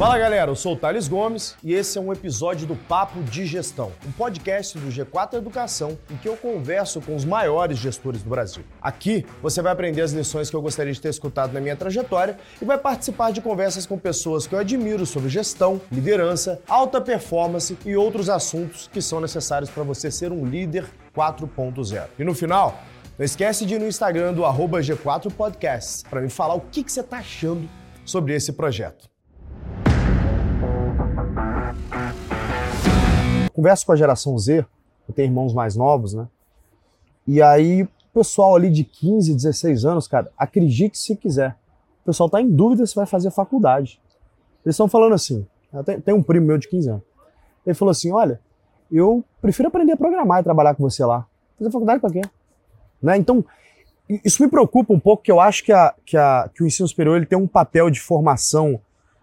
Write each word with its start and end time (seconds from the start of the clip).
Fala 0.00 0.18
galera, 0.18 0.50
eu 0.50 0.56
sou 0.56 0.72
o 0.72 0.76
Thales 0.76 1.06
Gomes 1.08 1.54
e 1.62 1.74
esse 1.74 1.98
é 1.98 2.00
um 2.00 2.10
episódio 2.10 2.66
do 2.66 2.74
Papo 2.74 3.22
de 3.22 3.44
Gestão, 3.44 3.92
um 4.08 4.10
podcast 4.10 4.78
do 4.78 4.86
G4 4.86 5.34
Educação 5.34 5.98
em 6.10 6.16
que 6.16 6.26
eu 6.26 6.38
converso 6.38 7.02
com 7.02 7.14
os 7.14 7.22
maiores 7.22 7.76
gestores 7.76 8.22
do 8.22 8.30
Brasil. 8.30 8.64
Aqui 8.80 9.26
você 9.42 9.60
vai 9.60 9.70
aprender 9.70 10.00
as 10.00 10.12
lições 10.12 10.48
que 10.48 10.56
eu 10.56 10.62
gostaria 10.62 10.90
de 10.90 10.98
ter 10.98 11.10
escutado 11.10 11.52
na 11.52 11.60
minha 11.60 11.76
trajetória 11.76 12.38
e 12.62 12.64
vai 12.64 12.78
participar 12.78 13.30
de 13.30 13.42
conversas 13.42 13.84
com 13.84 13.98
pessoas 13.98 14.46
que 14.46 14.54
eu 14.54 14.58
admiro 14.58 15.04
sobre 15.04 15.28
gestão, 15.28 15.78
liderança, 15.92 16.62
alta 16.66 16.98
performance 16.98 17.76
e 17.84 17.94
outros 17.94 18.30
assuntos 18.30 18.88
que 18.90 19.02
são 19.02 19.20
necessários 19.20 19.68
para 19.68 19.82
você 19.82 20.10
ser 20.10 20.32
um 20.32 20.46
líder 20.46 20.86
4.0. 21.14 22.06
E 22.18 22.24
no 22.24 22.34
final, 22.34 22.80
não 23.18 23.24
esquece 23.26 23.66
de 23.66 23.74
ir 23.74 23.78
no 23.78 23.86
Instagram 23.86 24.32
do 24.32 24.40
G4 24.44 25.30
Podcasts 25.30 26.02
para 26.08 26.22
me 26.22 26.30
falar 26.30 26.54
o 26.54 26.60
que, 26.60 26.82
que 26.82 26.90
você 26.90 27.00
está 27.00 27.18
achando 27.18 27.68
sobre 28.02 28.34
esse 28.34 28.54
projeto. 28.54 29.09
Converso 33.60 33.84
com 33.84 33.92
a 33.92 33.96
geração 33.96 34.38
Z, 34.38 34.64
eu 35.06 35.14
tenho 35.14 35.26
irmãos 35.26 35.52
mais 35.52 35.76
novos, 35.76 36.14
né? 36.14 36.26
E 37.26 37.42
aí, 37.42 37.82
o 37.82 37.88
pessoal 38.14 38.56
ali 38.56 38.70
de 38.70 38.84
15, 38.84 39.34
16 39.34 39.84
anos, 39.84 40.08
cara, 40.08 40.32
acredite 40.34 40.96
se 40.96 41.14
quiser. 41.14 41.58
O 42.00 42.06
pessoal 42.06 42.30
tá 42.30 42.40
em 42.40 42.48
dúvida 42.48 42.86
se 42.86 42.94
vai 42.94 43.04
fazer 43.04 43.30
faculdade. 43.30 44.00
Eles 44.64 44.76
estão 44.76 44.88
falando 44.88 45.12
assim, 45.12 45.46
tem 46.06 46.14
um 46.14 46.22
primo 46.22 46.46
meu 46.46 46.56
de 46.56 46.68
15 46.68 46.88
anos. 46.88 47.02
Ele 47.66 47.74
falou 47.74 47.90
assim: 47.90 48.10
olha, 48.10 48.40
eu 48.90 49.22
prefiro 49.42 49.68
aprender 49.68 49.92
a 49.92 49.96
programar 49.98 50.40
e 50.40 50.42
trabalhar 50.42 50.74
com 50.74 50.82
você 50.82 51.04
lá. 51.04 51.26
Fazer 51.58 51.70
faculdade 51.70 52.00
para 52.00 52.12
quê? 52.12 52.22
Né? 53.02 53.18
Então, 53.18 53.44
isso 54.24 54.42
me 54.42 54.48
preocupa 54.48 54.94
um 54.94 54.98
pouco, 54.98 55.22
que 55.22 55.30
eu 55.30 55.38
acho 55.38 55.62
que, 55.62 55.72
a, 55.74 55.94
que, 56.06 56.16
a, 56.16 56.48
que 56.54 56.62
o 56.62 56.66
ensino 56.66 56.88
superior 56.88 57.18
ele 57.18 57.26
tem 57.26 57.36
um 57.36 57.46
papel 57.46 57.90
de 57.90 58.00
formação 58.00 58.80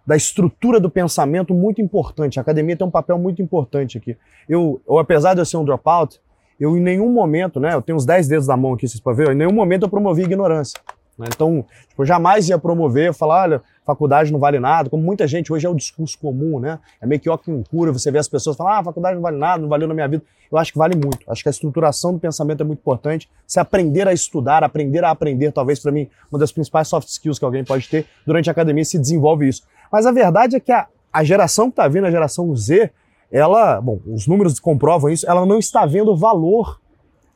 da 0.07 0.15
estrutura 0.15 0.79
do 0.79 0.89
pensamento 0.89 1.53
muito 1.53 1.81
importante. 1.81 2.39
A 2.39 2.41
academia 2.41 2.77
tem 2.77 2.87
um 2.87 2.91
papel 2.91 3.19
muito 3.19 3.41
importante 3.41 3.97
aqui. 3.97 4.15
Eu, 4.47 4.81
eu 4.87 4.97
apesar 4.97 5.33
de 5.33 5.41
eu 5.41 5.45
ser 5.45 5.57
um 5.57 5.65
dropout, 5.65 6.21
eu 6.57 6.77
em 6.77 6.79
nenhum 6.79 7.11
momento, 7.11 7.59
né, 7.59 7.73
eu 7.73 7.81
tenho 7.81 7.97
uns 7.97 8.05
10 8.05 8.29
dedos 8.29 8.47
da 8.47 8.55
mão 8.55 8.73
aqui, 8.73 8.87
vocês 8.87 9.01
podem 9.01 9.25
ver, 9.25 9.33
em 9.33 9.37
nenhum 9.37 9.51
momento 9.51 9.83
eu 9.83 9.89
promovi 9.89 10.23
ignorância. 10.23 10.79
Né? 11.17 11.27
Então, 11.33 11.65
tipo, 11.89 12.03
eu 12.03 12.05
jamais 12.05 12.47
ia 12.47 12.57
promover, 12.57 13.13
falar, 13.13 13.43
olha, 13.43 13.61
faculdade 13.85 14.31
não 14.31 14.39
vale 14.39 14.59
nada, 14.59 14.89
como 14.89 15.03
muita 15.03 15.27
gente 15.27 15.51
hoje 15.51 15.65
é 15.65 15.69
o 15.69 15.75
discurso 15.75 16.17
comum, 16.19 16.59
né? 16.59 16.79
É 17.01 17.05
meio 17.07 17.19
que 17.19 17.29
ó 17.29 17.37
que 17.37 17.49
um 17.49 17.63
cura, 17.63 17.91
você 17.91 18.11
vê 18.11 18.19
as 18.19 18.27
pessoas 18.27 18.55
falar, 18.55 18.79
ah, 18.79 18.83
faculdade 18.83 19.15
não 19.15 19.21
vale 19.21 19.37
nada, 19.37 19.61
não 19.61 19.69
valeu 19.69 19.87
na 19.87 19.93
minha 19.93 20.07
vida. 20.07 20.23
Eu 20.51 20.57
acho 20.57 20.71
que 20.71 20.77
vale 20.77 20.95
muito. 20.95 21.19
Acho 21.29 21.43
que 21.43 21.49
a 21.49 21.51
estruturação 21.51 22.13
do 22.13 22.19
pensamento 22.19 22.61
é 22.61 22.63
muito 22.63 22.79
importante. 22.79 23.29
Se 23.45 23.59
aprender 23.59 24.07
a 24.07 24.13
estudar, 24.13 24.63
aprender 24.63 25.03
a 25.03 25.11
aprender, 25.11 25.51
talvez 25.51 25.79
para 25.79 25.91
mim, 25.91 26.07
uma 26.31 26.39
das 26.39 26.51
principais 26.51 26.87
soft 26.87 27.07
skills 27.09 27.39
que 27.39 27.45
alguém 27.45 27.63
pode 27.63 27.87
ter 27.89 28.05
durante 28.25 28.49
a 28.49 28.51
academia 28.51 28.85
se 28.85 28.97
desenvolve 28.97 29.47
isso. 29.47 29.63
Mas 29.91 30.05
a 30.05 30.11
verdade 30.11 30.55
é 30.55 30.59
que 30.59 30.71
a, 30.71 30.87
a 31.11 31.23
geração 31.23 31.65
que 31.65 31.73
está 31.73 31.87
vindo, 31.87 32.05
a 32.05 32.11
geração 32.11 32.55
Z, 32.55 32.91
ela, 33.31 33.81
bom, 33.81 33.99
os 34.07 34.27
números 34.27 34.59
comprovam 34.59 35.09
isso, 35.09 35.29
ela 35.29 35.45
não 35.45 35.59
está 35.59 35.85
vendo 35.85 36.15
valor 36.15 36.79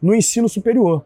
no 0.01 0.15
ensino 0.15 0.47
superior. 0.47 1.05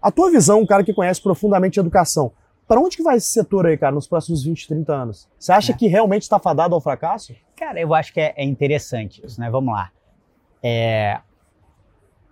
A 0.00 0.10
tua 0.10 0.30
visão, 0.30 0.60
um 0.60 0.66
cara 0.66 0.82
que 0.82 0.92
conhece 0.92 1.22
profundamente 1.22 1.78
educação, 1.78 2.32
para 2.66 2.80
onde 2.80 2.96
que 2.96 3.02
vai 3.02 3.16
esse 3.16 3.28
setor 3.28 3.66
aí, 3.66 3.76
cara, 3.76 3.94
nos 3.94 4.06
próximos 4.06 4.42
20, 4.42 4.66
30 4.66 4.92
anos? 4.92 5.28
Você 5.38 5.52
acha 5.52 5.72
é. 5.72 5.76
que 5.76 5.86
realmente 5.86 6.22
está 6.22 6.38
fadado 6.38 6.74
ao 6.74 6.80
fracasso? 6.80 7.34
Cara, 7.56 7.80
eu 7.80 7.94
acho 7.94 8.12
que 8.12 8.20
é, 8.20 8.32
é 8.36 8.44
interessante 8.44 9.24
isso, 9.24 9.40
né? 9.40 9.50
Vamos 9.50 9.74
lá. 9.74 9.90
É... 10.62 11.20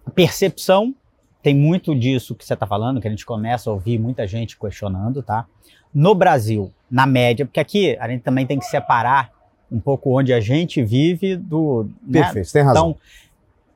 A 0.07 0.11
percepção 0.11 0.95
tem 1.43 1.55
muito 1.55 1.95
disso 1.95 2.35
que 2.35 2.45
você 2.45 2.55
está 2.55 2.67
falando, 2.67 3.01
que 3.01 3.07
a 3.07 3.11
gente 3.11 3.27
começa 3.27 3.71
a 3.71 3.73
ouvir 3.73 3.99
muita 3.99 4.27
gente 4.27 4.59
questionando, 4.59 5.23
tá? 5.23 5.47
No 5.93 6.15
Brasil, 6.15 6.73
na 6.91 7.07
média, 7.07 7.47
porque 7.47 7.61
aqui 7.61 7.97
a 7.99 8.09
gente 8.09 8.23
também 8.23 8.47
tem 8.47 8.59
que 8.59 8.65
separar 8.65 9.31
um 9.71 9.79
pouco 9.79 10.19
onde 10.19 10.33
a 10.33 10.41
gente 10.41 10.83
vive 10.83 11.37
do. 11.37 11.89
Né? 12.03 12.23
Perfeito, 12.23 12.47
né? 12.47 12.53
tem 12.53 12.63
razão. 12.63 12.91
Então, 12.91 13.01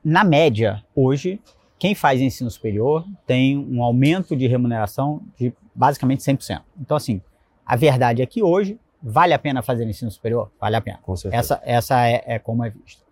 na 0.03 0.23
média, 0.23 0.83
hoje, 0.93 1.39
quem 1.79 1.95
faz 1.95 2.19
ensino 2.19 2.49
superior 2.51 3.05
tem 3.25 3.57
um 3.57 3.81
aumento 3.81 4.35
de 4.35 4.45
remuneração 4.47 5.21
de 5.37 5.53
basicamente 5.73 6.19
100%. 6.19 6.61
Então, 6.79 6.97
assim, 6.97 7.21
a 7.65 7.75
verdade 7.75 8.21
é 8.21 8.25
que 8.25 8.43
hoje 8.43 8.77
vale 9.01 9.33
a 9.33 9.39
pena 9.39 9.61
fazer 9.61 9.87
ensino 9.87 10.11
superior? 10.11 10.51
Vale 10.59 10.75
a 10.75 10.81
pena. 10.81 10.99
Com 11.01 11.15
certeza. 11.15 11.39
Essa, 11.39 11.61
essa 11.63 12.07
é, 12.07 12.23
é 12.25 12.39
como 12.39 12.63
é 12.63 12.69
visto. 12.69 13.04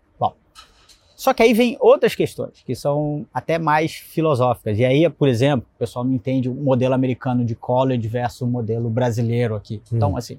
Só 1.24 1.34
que 1.34 1.42
aí 1.42 1.54
vem 1.54 1.78
outras 1.80 2.16
questões 2.16 2.62
que 2.66 2.76
são 2.76 3.26
até 3.34 3.58
mais 3.58 3.94
filosóficas. 3.94 4.78
E 4.78 4.84
aí, 4.84 5.10
por 5.10 5.30
exemplo, 5.30 5.66
o 5.74 5.80
pessoal 5.80 6.04
não 6.04 6.14
entende 6.14 6.50
o 6.50 6.54
modelo 6.54 6.94
americano 6.94 7.46
de 7.46 7.56
college 7.56 8.06
versus 8.10 8.42
o 8.42 8.46
modelo 8.46 8.90
brasileiro 8.90 9.56
aqui. 9.56 9.82
Hum. 9.90 9.96
Então, 9.96 10.18
assim, 10.18 10.38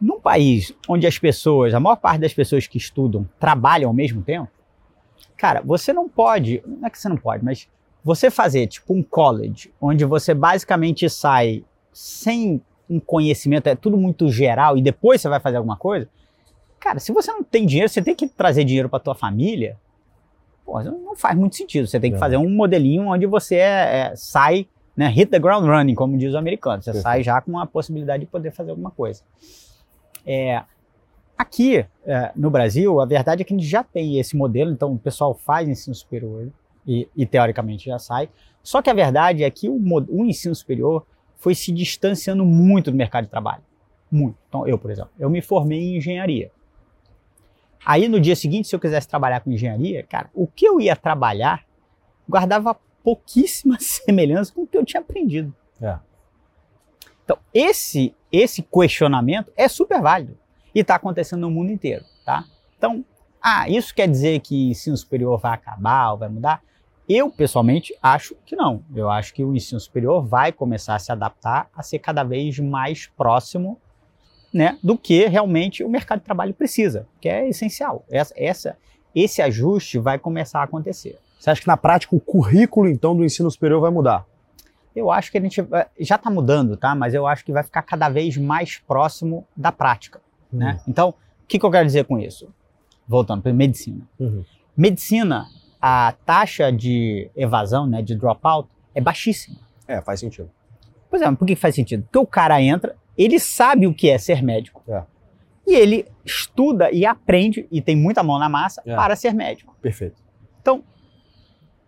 num 0.00 0.18
país 0.18 0.74
onde 0.88 1.06
as 1.06 1.20
pessoas, 1.20 1.72
a 1.72 1.78
maior 1.78 1.94
parte 1.94 2.18
das 2.18 2.34
pessoas 2.34 2.66
que 2.66 2.78
estudam 2.78 3.28
trabalham 3.38 3.86
ao 3.90 3.94
mesmo 3.94 4.22
tempo, 4.22 4.50
cara, 5.36 5.62
você 5.64 5.92
não 5.92 6.08
pode, 6.08 6.60
não 6.66 6.88
é 6.88 6.90
que 6.90 6.98
você 6.98 7.08
não 7.08 7.16
pode, 7.16 7.44
mas 7.44 7.68
você 8.02 8.32
fazer 8.32 8.66
tipo 8.66 8.92
um 8.92 9.04
college, 9.04 9.72
onde 9.80 10.04
você 10.04 10.34
basicamente 10.34 11.08
sai 11.08 11.62
sem 11.92 12.60
um 12.90 12.98
conhecimento, 12.98 13.68
é 13.68 13.76
tudo 13.76 13.96
muito 13.96 14.28
geral 14.32 14.76
e 14.76 14.82
depois 14.82 15.20
você 15.20 15.28
vai 15.28 15.38
fazer 15.38 15.58
alguma 15.58 15.76
coisa. 15.76 16.08
Cara, 16.80 16.98
se 16.98 17.12
você 17.12 17.32
não 17.32 17.42
tem 17.42 17.66
dinheiro, 17.66 17.88
você 17.88 18.00
tem 18.00 18.14
que 18.14 18.28
trazer 18.28 18.64
dinheiro 18.64 18.88
para 18.88 19.00
tua 19.00 19.14
família. 19.14 19.76
Pô, 20.64 20.82
não 20.82 21.16
faz 21.16 21.36
muito 21.36 21.56
sentido. 21.56 21.86
Você 21.86 21.98
tem 21.98 22.12
que 22.12 22.18
fazer 22.18 22.36
um 22.36 22.48
modelinho 22.48 23.08
onde 23.08 23.26
você 23.26 23.56
é, 23.56 24.10
é, 24.10 24.16
sai, 24.16 24.68
né, 24.96 25.08
hit 25.08 25.30
the 25.30 25.38
ground 25.38 25.66
running, 25.66 25.94
como 25.94 26.16
diz 26.16 26.34
o 26.34 26.38
americano. 26.38 26.82
Você 26.82 26.92
Perfeito. 26.92 27.02
sai 27.02 27.22
já 27.22 27.40
com 27.40 27.58
a 27.58 27.66
possibilidade 27.66 28.24
de 28.24 28.30
poder 28.30 28.52
fazer 28.52 28.70
alguma 28.70 28.90
coisa. 28.90 29.22
É, 30.26 30.62
aqui 31.36 31.86
é, 32.04 32.32
no 32.36 32.50
Brasil, 32.50 33.00
a 33.00 33.06
verdade 33.06 33.42
é 33.42 33.44
que 33.44 33.54
a 33.54 33.56
gente 33.56 33.66
já 33.66 33.82
tem 33.82 34.18
esse 34.18 34.36
modelo, 34.36 34.70
então 34.70 34.92
o 34.92 34.98
pessoal 34.98 35.34
faz 35.34 35.68
ensino 35.68 35.94
superior 35.94 36.48
e, 36.86 37.08
e 37.16 37.24
teoricamente 37.24 37.86
já 37.86 37.98
sai. 37.98 38.28
Só 38.62 38.82
que 38.82 38.90
a 38.90 38.94
verdade 38.94 39.44
é 39.44 39.50
que 39.50 39.68
o, 39.68 39.80
o 40.10 40.24
ensino 40.24 40.54
superior 40.54 41.06
foi 41.38 41.54
se 41.54 41.72
distanciando 41.72 42.44
muito 42.44 42.90
do 42.90 42.96
mercado 42.96 43.24
de 43.24 43.30
trabalho. 43.30 43.62
Muito. 44.10 44.36
Então, 44.48 44.66
eu, 44.66 44.78
por 44.78 44.90
exemplo, 44.90 45.10
eu 45.18 45.30
me 45.30 45.40
formei 45.40 45.80
em 45.80 45.96
engenharia. 45.96 46.50
Aí, 47.84 48.08
no 48.08 48.20
dia 48.20 48.36
seguinte, 48.36 48.68
se 48.68 48.74
eu 48.74 48.80
quisesse 48.80 49.08
trabalhar 49.08 49.40
com 49.40 49.50
engenharia, 49.50 50.02
cara, 50.02 50.30
o 50.34 50.46
que 50.46 50.66
eu 50.66 50.80
ia 50.80 50.96
trabalhar 50.96 51.64
guardava 52.28 52.76
pouquíssima 53.02 53.78
semelhança 53.80 54.52
com 54.52 54.62
o 54.62 54.66
que 54.66 54.76
eu 54.76 54.84
tinha 54.84 55.00
aprendido. 55.00 55.54
É. 55.80 55.98
Então, 57.24 57.38
esse, 57.52 58.14
esse 58.32 58.62
questionamento 58.62 59.52
é 59.56 59.68
super 59.68 60.00
válido 60.00 60.38
e 60.74 60.80
está 60.80 60.94
acontecendo 60.94 61.40
no 61.40 61.50
mundo 61.50 61.70
inteiro, 61.70 62.04
tá? 62.24 62.44
Então, 62.76 63.04
ah, 63.40 63.68
isso 63.68 63.94
quer 63.94 64.08
dizer 64.08 64.40
que 64.40 64.70
ensino 64.70 64.96
superior 64.96 65.38
vai 65.38 65.52
acabar 65.52 66.12
ou 66.12 66.18
vai 66.18 66.28
mudar? 66.28 66.62
Eu, 67.08 67.30
pessoalmente, 67.30 67.94
acho 68.02 68.34
que 68.44 68.54
não. 68.54 68.84
Eu 68.94 69.08
acho 69.08 69.32
que 69.32 69.42
o 69.42 69.54
ensino 69.54 69.80
superior 69.80 70.22
vai 70.22 70.52
começar 70.52 70.94
a 70.94 70.98
se 70.98 71.10
adaptar 71.10 71.70
a 71.74 71.82
ser 71.82 71.98
cada 72.00 72.22
vez 72.22 72.58
mais 72.58 73.06
próximo 73.06 73.80
né, 74.52 74.78
do 74.82 74.96
que 74.96 75.26
realmente 75.26 75.84
o 75.84 75.88
mercado 75.88 76.20
de 76.20 76.24
trabalho 76.24 76.54
precisa, 76.54 77.06
que 77.20 77.28
é 77.28 77.48
essencial. 77.48 78.04
Essa, 78.10 78.34
essa, 78.36 78.76
esse 79.14 79.42
ajuste 79.42 79.98
vai 79.98 80.18
começar 80.18 80.60
a 80.60 80.64
acontecer. 80.64 81.18
Você 81.38 81.50
acha 81.50 81.60
que 81.60 81.66
na 81.66 81.76
prática 81.76 82.16
o 82.16 82.20
currículo, 82.20 82.88
então, 82.88 83.16
do 83.16 83.24
ensino 83.24 83.50
superior 83.50 83.80
vai 83.80 83.90
mudar? 83.90 84.26
Eu 84.94 85.10
acho 85.10 85.30
que 85.30 85.38
a 85.38 85.40
gente 85.40 85.64
já 86.00 86.16
está 86.16 86.30
mudando, 86.30 86.76
tá? 86.76 86.94
Mas 86.94 87.14
eu 87.14 87.26
acho 87.26 87.44
que 87.44 87.52
vai 87.52 87.62
ficar 87.62 87.82
cada 87.82 88.08
vez 88.08 88.36
mais 88.36 88.78
próximo 88.78 89.46
da 89.56 89.70
prática, 89.70 90.20
né? 90.52 90.66
uhum. 90.66 90.72
né? 90.72 90.80
Então, 90.88 91.10
o 91.10 91.14
que, 91.46 91.58
que, 91.58 91.64
eu 91.64 91.70
quero 91.70 91.86
dizer 91.86 92.04
com 92.04 92.18
isso? 92.18 92.52
Voltando 93.06 93.42
para 93.42 93.52
medicina. 93.52 94.00
Uhum. 94.18 94.44
Medicina 94.76 95.46
a 95.80 96.12
taxa 96.26 96.72
de 96.72 97.30
evasão, 97.36 97.86
né, 97.86 98.02
de 98.02 98.16
dropout, 98.16 98.68
é 98.94 99.00
baixíssima. 99.00 99.58
É, 99.86 100.00
faz 100.00 100.20
sentido. 100.20 100.50
Pois 101.08 101.22
é, 101.22 101.30
por 101.32 101.46
que 101.46 101.56
faz 101.56 101.74
sentido? 101.74 102.02
Porque 102.02 102.18
o 102.18 102.26
cara 102.26 102.60
entra, 102.60 102.96
ele 103.18 103.38
sabe 103.38 103.86
o 103.86 103.92
que 103.92 104.08
é 104.08 104.16
ser 104.16 104.42
médico. 104.42 104.82
É. 104.88 105.02
E 105.66 105.74
ele 105.74 106.06
estuda 106.24 106.90
e 106.90 107.04
aprende, 107.04 107.66
e 107.70 107.82
tem 107.82 107.94
muita 107.94 108.22
mão 108.22 108.38
na 108.38 108.48
massa, 108.48 108.82
é. 108.86 108.94
para 108.94 109.14
ser 109.16 109.34
médico. 109.34 109.76
Perfeito. 109.82 110.16
Então, 110.62 110.82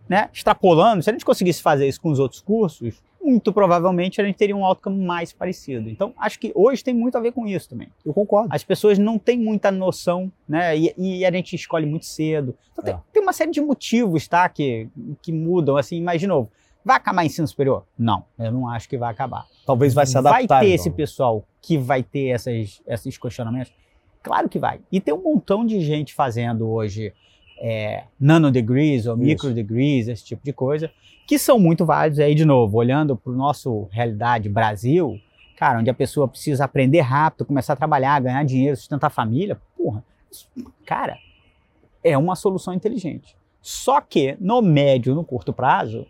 né, 0.07 0.29
extrapolando, 0.33 1.01
se 1.01 1.09
a 1.09 1.13
gente 1.13 1.25
conseguisse 1.25 1.61
fazer 1.61 1.87
isso 1.87 1.99
com 1.99 2.11
os 2.11 2.19
outros 2.19 2.41
cursos, 2.41 3.01
muito 3.23 3.53
provavelmente 3.53 4.19
a 4.19 4.25
gente 4.25 4.35
teria 4.35 4.55
um 4.55 4.65
outcome 4.65 5.03
mais 5.03 5.31
parecido. 5.31 5.89
Então, 5.89 6.13
acho 6.17 6.39
que 6.39 6.51
hoje 6.55 6.83
tem 6.83 6.93
muito 6.93 7.17
a 7.17 7.21
ver 7.21 7.31
com 7.31 7.47
isso 7.47 7.69
também. 7.69 7.87
Eu 8.05 8.13
concordo. 8.13 8.49
As 8.51 8.63
pessoas 8.63 8.97
não 8.97 9.17
têm 9.17 9.37
muita 9.37 9.71
noção, 9.71 10.31
né? 10.47 10.77
E, 10.77 10.93
e 10.97 11.25
a 11.25 11.31
gente 11.31 11.55
escolhe 11.55 11.85
muito 11.85 12.05
cedo. 12.05 12.55
Então, 12.71 12.83
é. 12.83 12.91
tem, 12.91 13.01
tem, 13.13 13.23
uma 13.23 13.33
série 13.33 13.51
de 13.51 13.61
motivos, 13.61 14.27
tá? 14.27 14.49
Que, 14.49 14.89
que 15.21 15.31
mudam, 15.31 15.77
assim, 15.77 16.01
mas 16.01 16.19
de 16.19 16.27
novo. 16.27 16.51
Vai 16.83 16.97
acabar 16.97 17.25
ensino 17.25 17.47
superior? 17.47 17.85
Não, 17.97 18.25
eu 18.39 18.51
não 18.51 18.67
acho 18.67 18.89
que 18.89 18.97
vai 18.97 19.11
acabar. 19.11 19.45
Talvez 19.65 19.93
vai 19.93 20.05
se 20.05 20.17
adaptar. 20.17 20.47
Vai 20.47 20.47
ter 20.47 20.55
então. 20.55 20.75
esse 20.75 20.89
pessoal 20.89 21.43
que 21.61 21.77
vai 21.77 22.01
ter 22.01 22.29
essas, 22.29 22.81
esses 22.87 23.17
questionamentos? 23.17 23.71
Claro 24.23 24.49
que 24.49 24.59
vai. 24.59 24.79
E 24.91 24.99
tem 24.99 25.13
um 25.13 25.21
montão 25.21 25.65
de 25.65 25.79
gente 25.81 26.13
fazendo 26.13 26.69
hoje 26.69 27.13
é, 27.59 28.05
nanodegrees 28.19 29.05
ou 29.05 29.15
microdegrees, 29.15 30.07
esse 30.07 30.25
tipo 30.25 30.43
de 30.43 30.51
coisa, 30.51 30.91
que 31.27 31.37
são 31.37 31.59
muito 31.59 31.85
válidos. 31.85 32.19
Aí, 32.19 32.33
de 32.33 32.45
novo, 32.45 32.77
olhando 32.77 33.15
para 33.15 33.31
o 33.31 33.35
nosso 33.35 33.87
realidade 33.91 34.49
Brasil, 34.49 35.19
cara, 35.55 35.79
onde 35.79 35.89
a 35.89 35.93
pessoa 35.93 36.27
precisa 36.27 36.65
aprender 36.65 37.01
rápido, 37.01 37.45
começar 37.45 37.73
a 37.73 37.75
trabalhar, 37.75 38.19
ganhar 38.19 38.43
dinheiro, 38.43 38.75
sustentar 38.75 39.07
a 39.07 39.11
família, 39.11 39.59
porra, 39.77 40.03
cara, 40.85 41.17
é 42.03 42.17
uma 42.17 42.35
solução 42.35 42.73
inteligente. 42.73 43.35
Só 43.61 44.01
que 44.01 44.35
no 44.39 44.61
médio, 44.61 45.13
no 45.13 45.23
curto 45.23 45.53
prazo, 45.53 46.07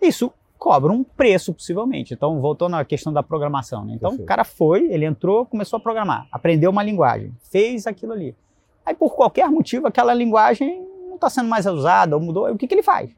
isso 0.00 0.32
cobra 0.58 0.92
um 0.92 1.02
preço 1.02 1.54
possivelmente. 1.54 2.12
Então, 2.12 2.40
voltando 2.40 2.76
à 2.76 2.84
questão 2.84 3.12
da 3.12 3.22
programação, 3.22 3.84
né? 3.84 3.94
Então, 3.94 4.10
Perfeito. 4.10 4.26
o 4.26 4.28
cara 4.28 4.44
foi, 4.44 4.92
ele 4.92 5.06
entrou, 5.06 5.46
começou 5.46 5.78
a 5.78 5.80
programar, 5.80 6.28
aprendeu 6.30 6.70
uma 6.70 6.82
linguagem, 6.82 7.32
fez 7.50 7.86
aquilo 7.86 8.12
ali. 8.12 8.36
Aí, 8.84 8.94
por 8.94 9.14
qualquer 9.14 9.48
motivo, 9.48 9.86
aquela 9.86 10.12
linguagem 10.12 10.86
não 11.08 11.14
está 11.14 11.30
sendo 11.30 11.48
mais 11.48 11.64
usada 11.66 12.14
ou 12.14 12.22
mudou. 12.22 12.44
Aí, 12.44 12.52
o 12.52 12.58
que, 12.58 12.66
que 12.66 12.74
ele 12.74 12.82
faz? 12.82 13.10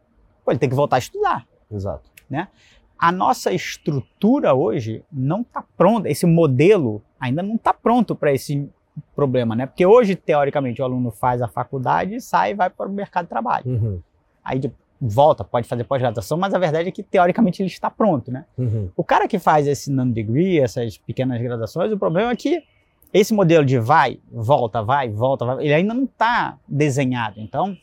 Pô, 0.44 0.52
ele 0.52 0.58
tem 0.58 0.68
que 0.68 0.74
voltar 0.74 0.96
a 0.96 0.98
estudar. 1.00 1.46
Exato. 1.70 2.08
Né? 2.30 2.48
A 2.98 3.10
nossa 3.10 3.52
estrutura 3.52 4.54
hoje 4.54 5.02
não 5.12 5.40
está 5.40 5.64
pronta, 5.76 6.08
esse 6.08 6.24
modelo 6.24 7.02
ainda 7.18 7.42
não 7.42 7.56
está 7.56 7.74
pronto 7.74 8.14
para 8.14 8.32
esse 8.32 8.70
problema, 9.16 9.56
né? 9.56 9.66
Porque 9.66 9.84
hoje, 9.84 10.14
teoricamente, 10.14 10.80
o 10.80 10.84
aluno 10.84 11.10
faz 11.10 11.42
a 11.42 11.48
faculdade, 11.48 12.20
sai 12.20 12.52
e 12.52 12.54
vai 12.54 12.70
para 12.70 12.88
o 12.88 12.92
mercado 12.92 13.24
de 13.24 13.30
trabalho. 13.30 13.64
Uhum. 13.66 14.00
Aí 14.44 14.60
volta, 15.04 15.42
pode 15.42 15.66
fazer 15.66 15.82
pós-graduação, 15.82 16.38
mas 16.38 16.54
a 16.54 16.58
verdade 16.58 16.88
é 16.88 16.92
que, 16.92 17.02
teoricamente, 17.02 17.60
ele 17.60 17.68
está 17.68 17.90
pronto, 17.90 18.30
né? 18.30 18.44
Uhum. 18.56 18.88
O 18.96 19.02
cara 19.02 19.26
que 19.26 19.38
faz 19.38 19.66
esse 19.66 19.90
nano-degree, 19.90 20.60
essas 20.60 20.96
pequenas 20.96 21.42
graduações, 21.42 21.90
o 21.90 21.98
problema 21.98 22.30
é 22.30 22.36
que 22.36 22.62
esse 23.12 23.34
modelo 23.34 23.64
de 23.64 23.78
vai, 23.78 24.20
volta, 24.30 24.80
vai, 24.80 25.10
volta, 25.10 25.44
vai, 25.44 25.64
ele 25.64 25.74
ainda 25.74 25.92
não 25.92 26.04
está 26.04 26.56
desenhado. 26.68 27.40
Então, 27.40 27.76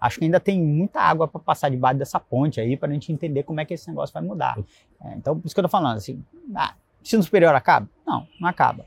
acho 0.00 0.18
que 0.18 0.24
ainda 0.24 0.40
tem 0.40 0.60
muita 0.60 1.00
água 1.00 1.28
para 1.28 1.38
passar 1.38 1.68
debaixo 1.68 1.98
dessa 1.98 2.18
ponte 2.18 2.60
aí 2.60 2.78
para 2.78 2.88
a 2.88 2.92
gente 2.92 3.12
entender 3.12 3.42
como 3.42 3.60
é 3.60 3.64
que 3.66 3.74
esse 3.74 3.86
negócio 3.88 4.12
vai 4.12 4.22
mudar. 4.22 4.58
É, 5.04 5.14
então, 5.14 5.38
por 5.38 5.46
isso 5.46 5.54
que 5.54 5.60
eu 5.60 5.66
estou 5.66 5.78
falando 5.78 5.98
assim, 5.98 6.24
ah, 6.56 6.74
ensino 7.02 7.22
superior 7.22 7.54
acaba? 7.54 7.86
Não, 8.06 8.26
não 8.40 8.48
acaba. 8.48 8.86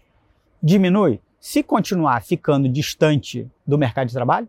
Diminui? 0.63 1.21
Se 1.39 1.61
continuar 1.61 2.23
ficando 2.23 2.67
distante 2.67 3.47
do 3.67 3.77
mercado 3.77 4.07
de 4.07 4.13
trabalho, 4.13 4.47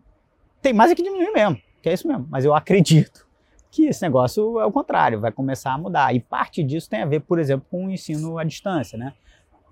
tem 0.63 0.73
mais 0.73 0.89
é 0.89 0.95
que 0.95 1.03
diminuir 1.03 1.31
mesmo, 1.31 1.61
que 1.87 1.89
é 1.89 1.93
isso 1.93 2.07
mesmo. 2.07 2.27
Mas 2.29 2.43
eu 2.43 2.53
acredito 2.53 3.25
que 3.71 3.85
esse 3.85 4.01
negócio 4.01 4.59
é 4.59 4.65
o 4.65 4.71
contrário, 4.71 5.21
vai 5.21 5.31
começar 5.31 5.73
a 5.73 5.77
mudar. 5.77 6.13
E 6.13 6.19
parte 6.19 6.61
disso 6.61 6.89
tem 6.89 7.01
a 7.01 7.05
ver, 7.05 7.21
por 7.21 7.39
exemplo, 7.39 7.65
com 7.71 7.85
o 7.85 7.91
ensino 7.91 8.37
à 8.37 8.43
distância, 8.43 8.97
né? 8.97 9.13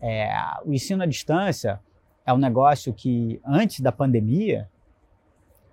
É, 0.01 0.33
o 0.65 0.73
ensino 0.73 1.03
à 1.03 1.05
distância 1.05 1.79
é 2.25 2.33
um 2.33 2.37
negócio 2.37 2.93
que, 2.93 3.41
antes 3.45 3.81
da 3.81 3.91
pandemia, 3.91 4.69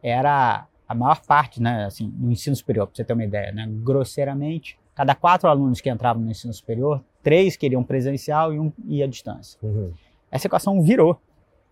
era 0.02 0.66
a 0.88 0.94
maior 0.94 1.20
parte, 1.22 1.62
né, 1.62 1.86
assim, 1.86 2.12
no 2.18 2.30
ensino 2.30 2.54
superior, 2.56 2.86
para 2.86 2.96
você 2.96 3.04
ter 3.04 3.12
uma 3.12 3.24
ideia, 3.24 3.52
né, 3.52 3.66
grosseiramente, 3.68 4.78
cada 4.94 5.14
quatro 5.14 5.48
alunos 5.48 5.80
que 5.80 5.88
entravam 5.88 6.22
no 6.22 6.30
ensino 6.30 6.52
superior, 6.52 7.02
três 7.22 7.56
queriam 7.56 7.82
presencial 7.82 8.52
e 8.52 8.58
um 8.58 8.70
ia 8.84 9.04
à 9.04 9.08
distância. 9.08 9.58
Uhum. 9.62 9.92
Essa 10.30 10.48
equação 10.48 10.82
virou. 10.82 11.18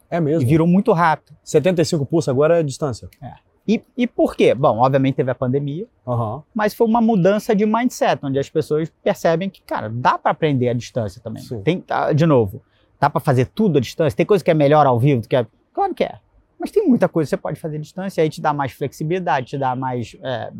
É 0.08 0.20
mesmo? 0.20 0.42
E 0.42 0.44
virou 0.46 0.66
muito 0.66 0.92
rápido. 0.92 1.36
75% 1.44 2.28
agora 2.28 2.60
é 2.60 2.62
distância. 2.62 3.08
É. 3.20 3.49
E, 3.70 3.80
e 3.96 4.04
por 4.04 4.34
quê? 4.34 4.52
Bom, 4.52 4.78
obviamente 4.78 5.14
teve 5.14 5.30
a 5.30 5.34
pandemia, 5.34 5.86
uhum. 6.04 6.42
mas 6.52 6.74
foi 6.74 6.88
uma 6.88 7.00
mudança 7.00 7.54
de 7.54 7.64
mindset, 7.64 8.18
onde 8.20 8.36
as 8.36 8.50
pessoas 8.50 8.90
percebem 9.00 9.48
que, 9.48 9.62
cara, 9.62 9.88
dá 9.88 10.18
para 10.18 10.32
aprender 10.32 10.68
à 10.68 10.72
distância 10.72 11.22
também. 11.22 11.40
Tem, 11.62 11.80
tá, 11.80 12.12
de 12.12 12.26
novo, 12.26 12.60
dá 12.98 13.08
para 13.08 13.20
fazer 13.20 13.46
tudo 13.46 13.78
à 13.78 13.80
distância? 13.80 14.16
Tem 14.16 14.26
coisa 14.26 14.42
que 14.42 14.50
é 14.50 14.54
melhor 14.54 14.86
ao 14.86 14.98
vivo 14.98 15.22
do 15.22 15.28
que 15.28 15.36
é... 15.36 15.46
Claro 15.72 15.94
que 15.94 16.02
é. 16.02 16.18
Mas 16.58 16.72
tem 16.72 16.84
muita 16.84 17.08
coisa 17.08 17.28
que 17.28 17.30
você 17.30 17.36
pode 17.36 17.60
fazer 17.60 17.76
à 17.76 17.80
distância, 17.80 18.20
aí 18.20 18.28
te 18.28 18.40
dá 18.40 18.52
mais 18.52 18.72
flexibilidade, 18.72 19.46
te 19.46 19.58
dá 19.58 19.76
mais 19.76 20.16
é, 20.20 20.52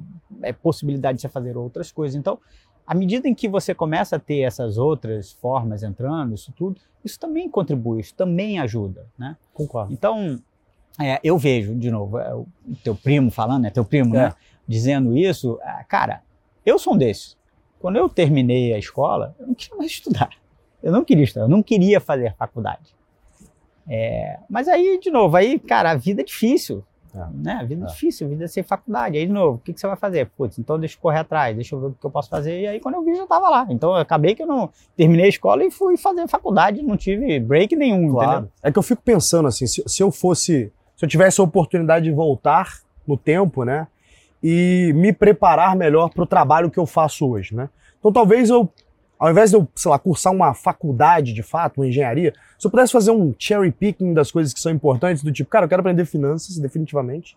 é, 0.43 0.53
possibilidade 0.53 1.17
de 1.17 1.23
você 1.23 1.29
fazer 1.29 1.57
outras 1.57 1.91
coisas. 1.91 2.15
Então, 2.15 2.39
à 2.87 2.95
medida 2.95 3.27
em 3.27 3.35
que 3.35 3.49
você 3.49 3.75
começa 3.75 4.17
a 4.17 4.19
ter 4.21 4.43
essas 4.43 4.79
outras 4.79 5.33
formas 5.33 5.83
entrando, 5.83 6.33
isso 6.33 6.53
tudo, 6.53 6.81
isso 7.05 7.19
também 7.19 7.51
contribui, 7.51 8.01
isso 8.01 8.15
também 8.15 8.61
ajuda, 8.61 9.07
né? 9.19 9.37
Concordo. 9.53 9.93
Então, 9.93 10.41
é, 11.00 11.20
eu 11.25 11.38
vejo, 11.38 11.75
de 11.75 11.91
novo, 11.91 12.19
é, 12.19 12.35
o 12.35 12.47
teu 12.85 12.94
primo 12.94 13.31
falando, 13.31 13.62
né? 13.62 13.70
Teu 13.70 13.85
primo, 13.85 14.14
né? 14.14 14.26
é. 14.26 14.35
Dizendo 14.67 15.17
isso, 15.17 15.58
é, 15.62 15.85
cara, 15.85 16.23
eu 16.64 16.79
sou 16.79 16.94
um 16.94 16.97
desses. 16.97 17.37
Quando 17.81 17.97
eu 17.97 18.08
terminei 18.08 18.75
a 18.75 18.79
escola, 18.79 19.35
eu 19.38 19.47
não 19.47 19.55
queria 19.55 19.76
mais 19.76 19.91
estudar. 19.91 20.31
Eu 20.82 20.93
não 20.93 21.05
queria 21.05 21.25
estudar, 21.25 21.44
eu 21.44 21.49
não 21.49 21.62
queria 21.62 22.00
fazer 22.00 22.35
faculdade. 22.37 22.94
É, 23.88 24.38
mas 24.49 24.69
aí, 24.69 25.00
de 25.00 25.11
novo, 25.11 25.37
aí, 25.37 25.58
cara, 25.58 25.91
a 25.91 25.97
vida 25.97 26.20
é 26.20 26.25
difícil. 26.25 26.85
É. 27.14 27.26
Né? 27.35 27.52
A 27.61 27.64
vida 27.64 27.85
é, 27.85 27.88
é 27.88 27.93
difícil, 27.93 28.26
a 28.26 28.31
vida 28.31 28.44
é 28.44 28.49
sem 28.49 28.62
faculdade. 28.62 29.19
Aí, 29.19 29.26
de 29.26 29.32
novo, 29.32 29.56
o 29.56 29.58
que, 29.58 29.73
que 29.73 29.81
você 29.81 29.87
vai 29.87 29.97
fazer? 29.97 30.26
Putz, 30.37 30.58
então 30.58 30.79
deixa 30.79 30.97
eu 30.97 31.00
correr 31.00 31.19
atrás, 31.19 31.55
deixa 31.55 31.75
eu 31.75 31.81
ver 31.81 31.87
o 31.88 31.93
que 31.93 32.06
eu 32.06 32.11
posso 32.11 32.29
fazer. 32.29 32.61
E 32.61 32.67
aí, 32.67 32.81
quando 32.81 32.94
eu 32.97 33.02
vi, 33.05 33.17
já 33.17 33.25
estava 33.25 33.49
lá. 33.49 33.67
Então, 33.69 33.91
eu 33.91 33.97
acabei 33.97 34.35
que 34.35 34.43
eu 34.43 34.47
não 34.47 34.70
terminei 34.97 35.26
a 35.26 35.29
escola 35.29 35.64
e 35.64 35.70
fui 35.70 35.97
fazer 35.97 36.26
faculdade, 36.29 36.82
não 36.82 36.97
tive 36.97 37.41
break 37.41 37.75
nenhum, 37.75 38.11
claro. 38.11 38.31
entendeu? 38.31 38.52
É 38.62 38.70
que 38.70 38.79
eu 38.79 38.82
fico 38.82 39.02
pensando 39.02 39.49
assim, 39.49 39.67
se, 39.67 39.82
se 39.87 40.02
eu 40.02 40.11
fosse, 40.11 40.73
se 41.00 41.06
eu 41.06 41.08
tivesse 41.08 41.41
a 41.41 41.44
oportunidade 41.44 42.05
de 42.05 42.12
voltar 42.12 42.81
no 43.08 43.17
tempo, 43.17 43.64
né? 43.64 43.87
E 44.43 44.93
me 44.94 45.14
preparar 45.14 45.75
melhor 45.75 46.11
para 46.11 46.25
o 46.25 46.26
trabalho 46.26 46.70
que 46.70 46.79
eu 46.79 46.85
faço 46.85 47.26
hoje, 47.26 47.55
né? 47.55 47.70
Então, 47.99 48.12
talvez 48.12 48.50
eu 48.50 48.70
ao 49.19 49.31
invés 49.31 49.50
de 49.50 49.56
eu, 49.56 49.67
sei 49.75 49.91
lá, 49.91 49.99
cursar 49.99 50.31
uma 50.31 50.52
faculdade 50.52 51.32
de 51.32 51.43
fato, 51.43 51.79
uma 51.79 51.87
engenharia, 51.87 52.35
se 52.58 52.67
eu 52.67 52.70
pudesse 52.70 52.93
fazer 52.93 53.11
um 53.11 53.35
cherry 53.38 53.70
picking 53.70 54.12
das 54.12 54.31
coisas 54.31 54.52
que 54.52 54.61
são 54.61 54.70
importantes, 54.70 55.23
do 55.23 55.32
tipo, 55.32 55.49
cara, 55.49 55.64
eu 55.64 55.69
quero 55.70 55.81
aprender 55.81 56.05
finanças, 56.05 56.58
definitivamente. 56.58 57.37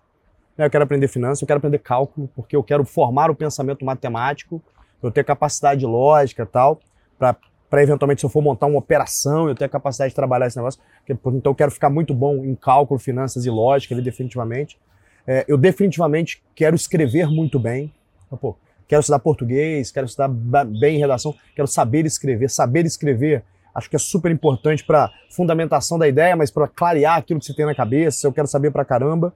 Né, 0.58 0.66
eu 0.66 0.70
quero 0.70 0.84
aprender 0.84 1.08
finanças, 1.08 1.42
eu 1.42 1.48
quero 1.48 1.60
aprender 1.60 1.80
cálculo, 1.80 2.30
porque 2.36 2.56
eu 2.56 2.64
quero 2.64 2.84
formar 2.84 3.32
o 3.32 3.36
pensamento 3.36 3.86
matemático, 3.86 4.62
eu 5.02 5.10
ter 5.10 5.24
capacidade 5.24 5.86
lógica 5.86 6.46
tal, 6.46 6.80
para 7.18 7.36
eventualmente, 7.82 8.22
se 8.22 8.26
eu 8.26 8.30
for 8.30 8.42
montar 8.42 8.68
uma 8.68 8.78
operação, 8.78 9.48
eu 9.48 9.56
ter 9.56 9.66
a 9.66 9.70
capacidade 9.70 10.10
de 10.10 10.16
trabalhar 10.16 10.46
esse 10.46 10.58
negócio. 10.58 10.80
Então 11.10 11.52
eu 11.52 11.56
quero 11.56 11.72
ficar 11.72 11.90
muito 11.90 12.14
bom 12.14 12.46
em 12.46 12.54
cálculo, 12.54 13.00
finanças 13.00 13.46
e 13.46 13.50
lógica, 13.50 13.96
ali, 13.96 14.04
definitivamente. 14.04 14.78
É, 15.26 15.44
eu 15.48 15.58
definitivamente 15.58 16.44
quero 16.54 16.76
escrever 16.76 17.28
muito 17.28 17.58
bem. 17.58 17.92
Pô, 18.40 18.56
quero 18.88 19.00
estudar 19.00 19.20
português, 19.20 19.92
quero 19.92 20.06
estudar 20.06 20.28
bem 20.28 21.00
redação, 21.00 21.34
quero 21.56 21.68
saber 21.68 22.06
escrever. 22.06 22.50
Saber 22.50 22.86
escrever 22.86 23.44
acho 23.74 23.90
que 23.90 23.96
é 23.96 24.00
super 24.00 24.32
importante 24.32 24.84
para 24.84 25.12
fundamentação 25.32 25.98
da 25.98 26.08
ideia, 26.08 26.36
mas 26.36 26.52
para 26.52 26.68
clarear 26.68 27.18
aquilo 27.18 27.40
que 27.40 27.46
você 27.46 27.56
tem 27.56 27.66
na 27.66 27.74
cabeça. 27.74 28.28
Eu 28.28 28.32
quero 28.32 28.48
saber 28.48 28.72
pra 28.72 28.86
caramba. 28.86 29.34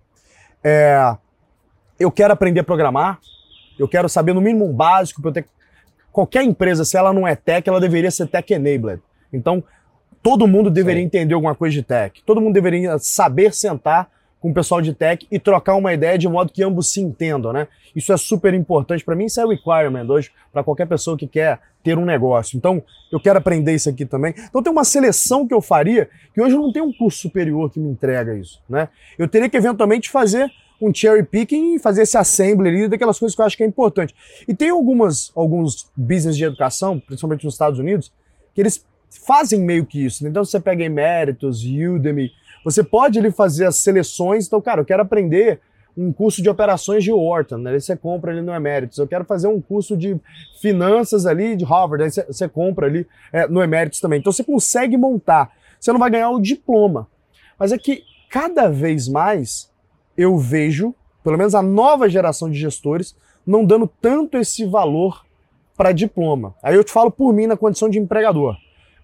É, 0.63 1.15
eu 1.99 2.11
quero 2.11 2.33
aprender 2.33 2.59
a 2.59 2.63
programar. 2.63 3.19
Eu 3.79 3.87
quero 3.87 4.07
saber 4.07 4.33
no 4.33 4.41
mínimo 4.41 4.65
um 4.65 4.73
básico 4.73 5.21
para 5.21 5.29
eu 5.29 5.33
ter. 5.33 5.45
Qualquer 6.17 6.41
empresa, 6.41 6.83
se 6.83 6.97
ela 6.97 7.13
não 7.13 7.27
é 7.27 7.35
tech, 7.35 7.69
ela 7.69 7.79
deveria 7.79 8.09
ser 8.09 8.25
tech 8.25 8.51
enabled. 8.51 8.99
Então, 9.31 9.63
todo 10.23 10.47
mundo 10.47 10.71
deveria 10.71 11.03
Sim. 11.03 11.05
entender 11.05 11.35
alguma 11.35 11.53
coisa 11.53 11.75
de 11.75 11.83
tech. 11.83 12.23
Todo 12.25 12.41
mundo 12.41 12.55
deveria 12.55 12.97
saber 12.97 13.53
sentar 13.53 14.09
com 14.39 14.49
o 14.49 14.53
pessoal 14.53 14.81
de 14.81 14.95
tech 14.95 15.27
e 15.29 15.37
trocar 15.37 15.75
uma 15.75 15.93
ideia 15.93 16.17
de 16.17 16.27
modo 16.27 16.51
que 16.51 16.63
ambos 16.63 16.91
se 16.91 17.01
entendam, 17.01 17.53
né? 17.53 17.67
Isso 17.95 18.11
é 18.11 18.17
super 18.17 18.55
importante 18.55 19.05
para 19.05 19.15
mim, 19.15 19.25
isso 19.25 19.39
é 19.39 19.45
requirement 19.45 20.09
hoje 20.09 20.31
para 20.51 20.63
qualquer 20.63 20.87
pessoa 20.87 21.15
que 21.15 21.27
quer 21.27 21.59
ter 21.83 21.99
um 21.99 22.05
negócio. 22.05 22.57
Então, 22.57 22.81
eu 23.11 23.19
quero 23.19 23.37
aprender 23.37 23.75
isso 23.75 23.87
aqui 23.87 24.03
também. 24.03 24.33
Então, 24.49 24.63
tem 24.63 24.73
uma 24.73 24.85
seleção 24.85 25.47
que 25.47 25.53
eu 25.53 25.61
faria, 25.61 26.09
que 26.33 26.41
hoje 26.41 26.55
não 26.55 26.73
tenho 26.73 26.85
um 26.85 26.93
curso 26.93 27.19
superior 27.19 27.69
que 27.69 27.79
me 27.79 27.91
entrega 27.91 28.33
isso, 28.33 28.59
né? 28.67 28.89
Eu 29.19 29.27
teria 29.27 29.47
que 29.47 29.55
eventualmente 29.55 30.09
fazer 30.09 30.51
um 30.81 30.93
cherry 30.93 31.23
picking 31.23 31.75
e 31.75 31.79
fazer 31.79 32.03
esse 32.03 32.17
assembly 32.17 32.69
ali 32.69 32.87
daquelas 32.87 33.17
coisas 33.17 33.35
que 33.35 33.41
eu 33.41 33.45
acho 33.45 33.57
que 33.57 33.63
é 33.63 33.65
importante. 33.67 34.13
E 34.47 34.53
tem 34.53 34.69
algumas 34.69 35.31
alguns 35.35 35.89
business 35.95 36.37
de 36.37 36.43
educação, 36.43 36.99
principalmente 36.99 37.43
nos 37.45 37.55
Estados 37.55 37.79
Unidos, 37.79 38.11
que 38.53 38.61
eles 38.61 38.85
fazem 39.09 39.59
meio 39.59 39.85
que 39.85 40.03
isso. 40.03 40.23
Né? 40.23 40.29
Então, 40.29 40.43
você 40.43 40.59
pega 40.59 40.83
Emeritus, 40.83 41.63
Udemy, 41.63 42.31
você 42.63 42.83
pode 42.83 43.17
ali 43.19 43.31
fazer 43.31 43.65
as 43.65 43.77
seleções. 43.77 44.47
Então, 44.47 44.61
cara, 44.61 44.81
eu 44.81 44.85
quero 44.85 45.01
aprender 45.01 45.59
um 45.97 46.13
curso 46.13 46.43
de 46.43 46.49
operações 46.49 47.03
de 47.03 47.11
Wharton, 47.11 47.57
né? 47.57 47.71
aí 47.71 47.81
você 47.81 47.95
compra 47.95 48.31
ali 48.31 48.41
no 48.41 48.53
Emeritus. 48.53 48.99
Eu 48.99 49.07
quero 49.07 49.25
fazer 49.25 49.47
um 49.47 49.59
curso 49.59 49.97
de 49.97 50.15
finanças 50.61 51.25
ali 51.25 51.55
de 51.55 51.65
Harvard, 51.65 52.03
aí 52.03 52.11
você, 52.11 52.47
compra 52.47 52.85
ali 52.85 53.07
é, 53.33 53.47
no 53.47 53.63
Emeritus 53.63 53.99
também. 53.99 54.19
Então 54.19 54.31
você 54.31 54.43
consegue 54.43 54.95
montar. 54.95 55.51
Você 55.79 55.91
não 55.91 55.99
vai 55.99 56.11
ganhar 56.11 56.29
o 56.29 56.39
diploma. 56.39 57.07
Mas 57.57 57.71
é 57.71 57.77
que 57.79 58.03
cada 58.29 58.69
vez 58.69 59.07
mais 59.07 59.71
eu 60.17 60.37
vejo, 60.37 60.93
pelo 61.23 61.37
menos 61.37 61.53
a 61.53 61.61
nova 61.61 62.09
geração 62.09 62.49
de 62.49 62.57
gestores, 62.57 63.15
não 63.45 63.63
dando 63.63 63.89
tanto 64.01 64.37
esse 64.37 64.65
valor 64.65 65.25
para 65.75 65.91
diploma. 65.91 66.55
Aí 66.63 66.75
eu 66.75 66.83
te 66.83 66.91
falo 66.91 67.11
por 67.11 67.31
mim 67.31 67.45
na 67.45 67.55
condição 67.55 67.89
de 67.89 67.99
empregador. 67.99 68.57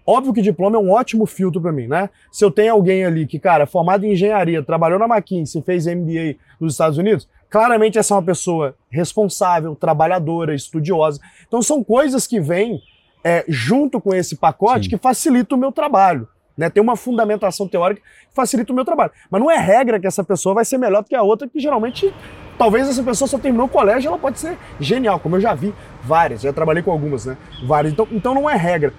Óbvio 0.06 0.34
que 0.34 0.42
diploma 0.42 0.76
é 0.76 0.80
um 0.80 0.90
ótimo 0.90 1.24
filtro 1.24 1.62
para 1.62 1.72
mim, 1.72 1.86
né? 1.86 2.10
Se 2.30 2.44
eu 2.44 2.50
tenho 2.50 2.72
alguém 2.72 3.06
ali 3.06 3.26
que, 3.26 3.38
cara, 3.38 3.62
é 3.62 3.66
formado 3.66 4.04
em 4.04 4.12
engenharia, 4.12 4.62
trabalhou 4.62 4.98
na 4.98 5.06
McKinsey, 5.06 5.62
fez 5.62 5.86
MBA 5.86 6.36
nos 6.60 6.74
Estados 6.74 6.98
Unidos, 6.98 7.26
claramente 7.48 7.98
essa 7.98 8.12
é 8.12 8.16
uma 8.16 8.22
pessoa 8.22 8.74
responsável, 8.90 9.74
trabalhadora, 9.74 10.54
estudiosa. 10.54 11.20
Então 11.46 11.62
são 11.62 11.82
coisas 11.82 12.26
que 12.26 12.38
vêm 12.38 12.82
é, 13.24 13.44
junto 13.48 13.98
com 13.98 14.14
esse 14.14 14.36
pacote 14.36 14.84
Sim. 14.84 14.90
que 14.90 14.98
facilita 14.98 15.54
o 15.54 15.58
meu 15.58 15.72
trabalho. 15.72 16.28
Né? 16.56 16.70
Tem 16.70 16.82
uma 16.82 16.96
fundamentação 16.96 17.68
teórica 17.68 18.00
que 18.00 18.34
facilita 18.34 18.72
o 18.72 18.76
meu 18.76 18.84
trabalho. 18.84 19.10
Mas 19.30 19.40
não 19.40 19.50
é 19.50 19.56
regra 19.56 19.98
que 19.98 20.06
essa 20.06 20.22
pessoa 20.22 20.54
vai 20.54 20.64
ser 20.64 20.78
melhor 20.78 21.02
do 21.02 21.08
que 21.08 21.14
a 21.14 21.22
outra, 21.22 21.48
que 21.48 21.58
geralmente, 21.58 22.14
talvez 22.56 22.88
essa 22.88 23.02
pessoa 23.02 23.28
só 23.28 23.38
terminou 23.38 23.66
o 23.66 23.70
colégio, 23.70 24.08
ela 24.08 24.18
pode 24.18 24.38
ser 24.38 24.56
genial, 24.78 25.18
como 25.18 25.36
eu 25.36 25.40
já 25.40 25.54
vi 25.54 25.74
várias, 26.02 26.42
já 26.42 26.52
trabalhei 26.52 26.82
com 26.82 26.90
algumas, 26.90 27.26
né? 27.26 27.36
Várias. 27.66 27.92
Então, 27.92 28.08
então 28.12 28.34
não 28.34 28.48
é 28.48 28.56
regra. 28.56 28.92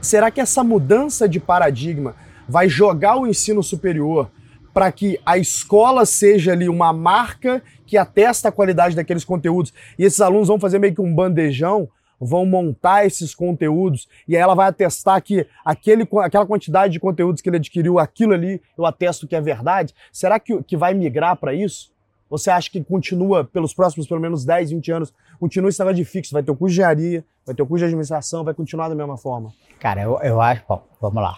será 0.00 0.30
que 0.30 0.40
essa 0.40 0.62
mudança 0.62 1.28
de 1.28 1.40
paradigma 1.40 2.14
vai 2.48 2.68
jogar 2.68 3.16
o 3.16 3.26
ensino 3.26 3.62
superior 3.62 4.30
para 4.74 4.90
que 4.90 5.20
a 5.24 5.38
escola 5.38 6.04
seja 6.06 6.52
ali 6.52 6.68
uma 6.68 6.92
marca 6.92 7.62
que 7.86 7.96
atesta 7.96 8.48
a 8.48 8.52
qualidade 8.52 8.96
daqueles 8.96 9.24
conteúdos 9.24 9.72
e 9.98 10.04
esses 10.04 10.20
alunos 10.20 10.48
vão 10.48 10.58
fazer 10.58 10.78
meio 10.78 10.94
que 10.94 11.00
um 11.00 11.14
bandejão, 11.14 11.88
vão 12.24 12.46
montar 12.46 13.04
esses 13.04 13.34
conteúdos 13.34 14.08
e 14.28 14.36
aí 14.36 14.42
ela 14.42 14.54
vai 14.54 14.68
atestar 14.68 15.20
que 15.20 15.46
aquele, 15.64 16.06
aquela 16.22 16.46
quantidade 16.46 16.92
de 16.92 17.00
conteúdos 17.00 17.42
que 17.42 17.48
ele 17.48 17.56
adquiriu, 17.56 17.98
aquilo 17.98 18.32
ali, 18.32 18.62
eu 18.78 18.86
atesto 18.86 19.26
que 19.26 19.34
é 19.34 19.40
verdade. 19.40 19.94
Será 20.12 20.38
que, 20.38 20.62
que 20.62 20.76
vai 20.76 20.94
migrar 20.94 21.36
para 21.36 21.52
isso? 21.52 21.92
Você 22.30 22.50
acha 22.50 22.70
que 22.70 22.82
continua 22.82 23.44
pelos 23.44 23.74
próximos 23.74 24.06
pelo 24.06 24.20
menos 24.20 24.44
10, 24.44 24.70
20 24.70 24.92
anos, 24.92 25.14
continua 25.38 25.68
esse 25.68 25.80
negócio 25.80 25.96
de 25.96 26.04
fixo? 26.04 26.32
Vai 26.32 26.42
ter 26.42 26.50
o 26.50 26.56
curso 26.56 26.74
de 26.74 26.80
engenharia, 26.80 27.24
vai 27.44 27.54
ter 27.54 27.62
o 27.62 27.66
curso 27.66 27.80
de 27.80 27.86
administração, 27.86 28.44
vai 28.44 28.54
continuar 28.54 28.88
da 28.88 28.94
mesma 28.94 29.18
forma? 29.18 29.52
Cara, 29.78 30.02
eu, 30.02 30.18
eu 30.22 30.40
acho, 30.40 30.62
bom, 30.66 30.82
vamos 31.00 31.22
lá. 31.22 31.36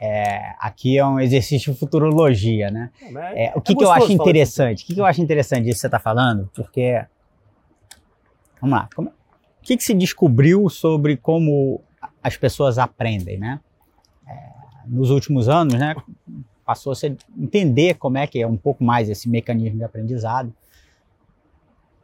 É, 0.00 0.54
aqui 0.60 0.98
é 0.98 1.06
um 1.06 1.18
exercício 1.18 1.72
de 1.72 1.78
futurologia, 1.78 2.70
né? 2.70 2.90
É, 3.34 3.46
é, 3.46 3.52
o 3.56 3.60
que, 3.60 3.72
é 3.72 3.76
que 3.76 3.84
eu 3.84 3.90
acho 3.90 4.12
interessante? 4.12 4.84
O 4.84 4.86
que, 4.86 4.94
que 4.94 5.00
eu 5.00 5.06
acho 5.06 5.20
interessante 5.22 5.64
disso 5.64 5.76
que 5.76 5.80
você 5.80 5.86
está 5.86 5.98
falando? 5.98 6.50
Porque, 6.54 7.04
vamos 8.60 8.78
lá, 8.78 8.88
como, 8.94 9.10
o 9.60 9.64
que, 9.64 9.76
que 9.76 9.82
se 9.84 9.94
descobriu 9.94 10.68
sobre 10.68 11.16
como 11.16 11.80
as 12.22 12.36
pessoas 12.36 12.78
aprendem, 12.78 13.38
né? 13.38 13.60
É, 14.26 14.50
nos 14.86 15.10
últimos 15.10 15.48
anos, 15.48 15.74
né? 15.74 15.94
Passou 16.64 16.92
a 16.92 16.96
se 16.96 17.16
entender 17.36 17.94
como 17.94 18.18
é 18.18 18.26
que 18.26 18.40
é 18.40 18.46
um 18.46 18.56
pouco 18.56 18.84
mais 18.84 19.08
esse 19.08 19.28
mecanismo 19.28 19.78
de 19.78 19.84
aprendizado. 19.84 20.54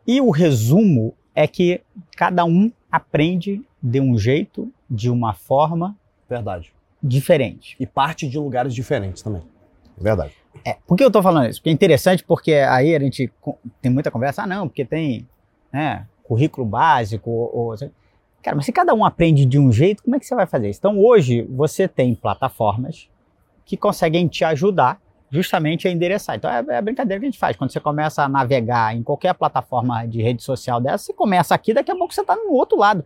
E 0.06 0.20
o 0.20 0.30
resumo 0.30 1.14
é 1.34 1.46
que 1.46 1.80
cada 2.16 2.44
um 2.44 2.70
aprende 2.90 3.62
de 3.82 4.00
um 4.00 4.16
jeito, 4.16 4.72
de 4.88 5.10
uma 5.10 5.34
forma. 5.34 5.96
Verdade 6.28 6.74
diferente. 7.04 7.76
E 7.78 7.86
parte 7.86 8.26
de 8.26 8.38
lugares 8.38 8.74
diferentes 8.74 9.22
também. 9.22 9.42
Verdade. 9.96 10.32
É, 10.64 10.76
por 10.86 10.96
que 10.96 11.04
eu 11.04 11.08
estou 11.08 11.22
falando 11.22 11.50
isso? 11.50 11.60
Porque 11.60 11.68
é 11.68 11.72
interessante 11.72 12.24
porque 12.24 12.54
aí 12.54 12.96
a 12.96 12.98
gente 12.98 13.30
tem 13.82 13.92
muita 13.92 14.10
conversa, 14.10 14.42
ah 14.42 14.46
não, 14.46 14.66
porque 14.66 14.84
tem 14.84 15.28
né, 15.70 16.06
currículo 16.24 16.66
básico, 16.66 17.30
ou, 17.30 17.74
cara, 18.42 18.56
mas 18.56 18.64
se 18.64 18.72
cada 18.72 18.92
um 18.92 19.04
aprende 19.04 19.44
de 19.44 19.58
um 19.58 19.70
jeito, 19.70 20.02
como 20.02 20.16
é 20.16 20.18
que 20.18 20.26
você 20.26 20.34
vai 20.34 20.46
fazer 20.46 20.70
isso? 20.70 20.80
Então 20.80 20.98
hoje 20.98 21.42
você 21.42 21.86
tem 21.86 22.14
plataformas 22.14 23.08
que 23.64 23.76
conseguem 23.76 24.26
te 24.26 24.44
ajudar 24.44 25.00
justamente 25.30 25.86
a 25.86 25.90
endereçar. 25.90 26.36
Então 26.36 26.50
é, 26.50 26.64
é 26.68 26.78
a 26.78 26.82
brincadeira 26.82 27.20
que 27.20 27.26
a 27.26 27.30
gente 27.30 27.38
faz. 27.38 27.56
Quando 27.56 27.72
você 27.72 27.80
começa 27.80 28.22
a 28.22 28.28
navegar 28.28 28.96
em 28.96 29.02
qualquer 29.02 29.34
plataforma 29.34 30.06
de 30.06 30.22
rede 30.22 30.42
social 30.42 30.80
dessa, 30.80 31.04
você 31.04 31.12
começa 31.12 31.54
aqui, 31.54 31.74
daqui 31.74 31.90
a 31.90 31.96
pouco 31.96 32.14
você 32.14 32.22
está 32.22 32.34
no 32.36 32.52
outro 32.52 32.78
lado. 32.78 33.04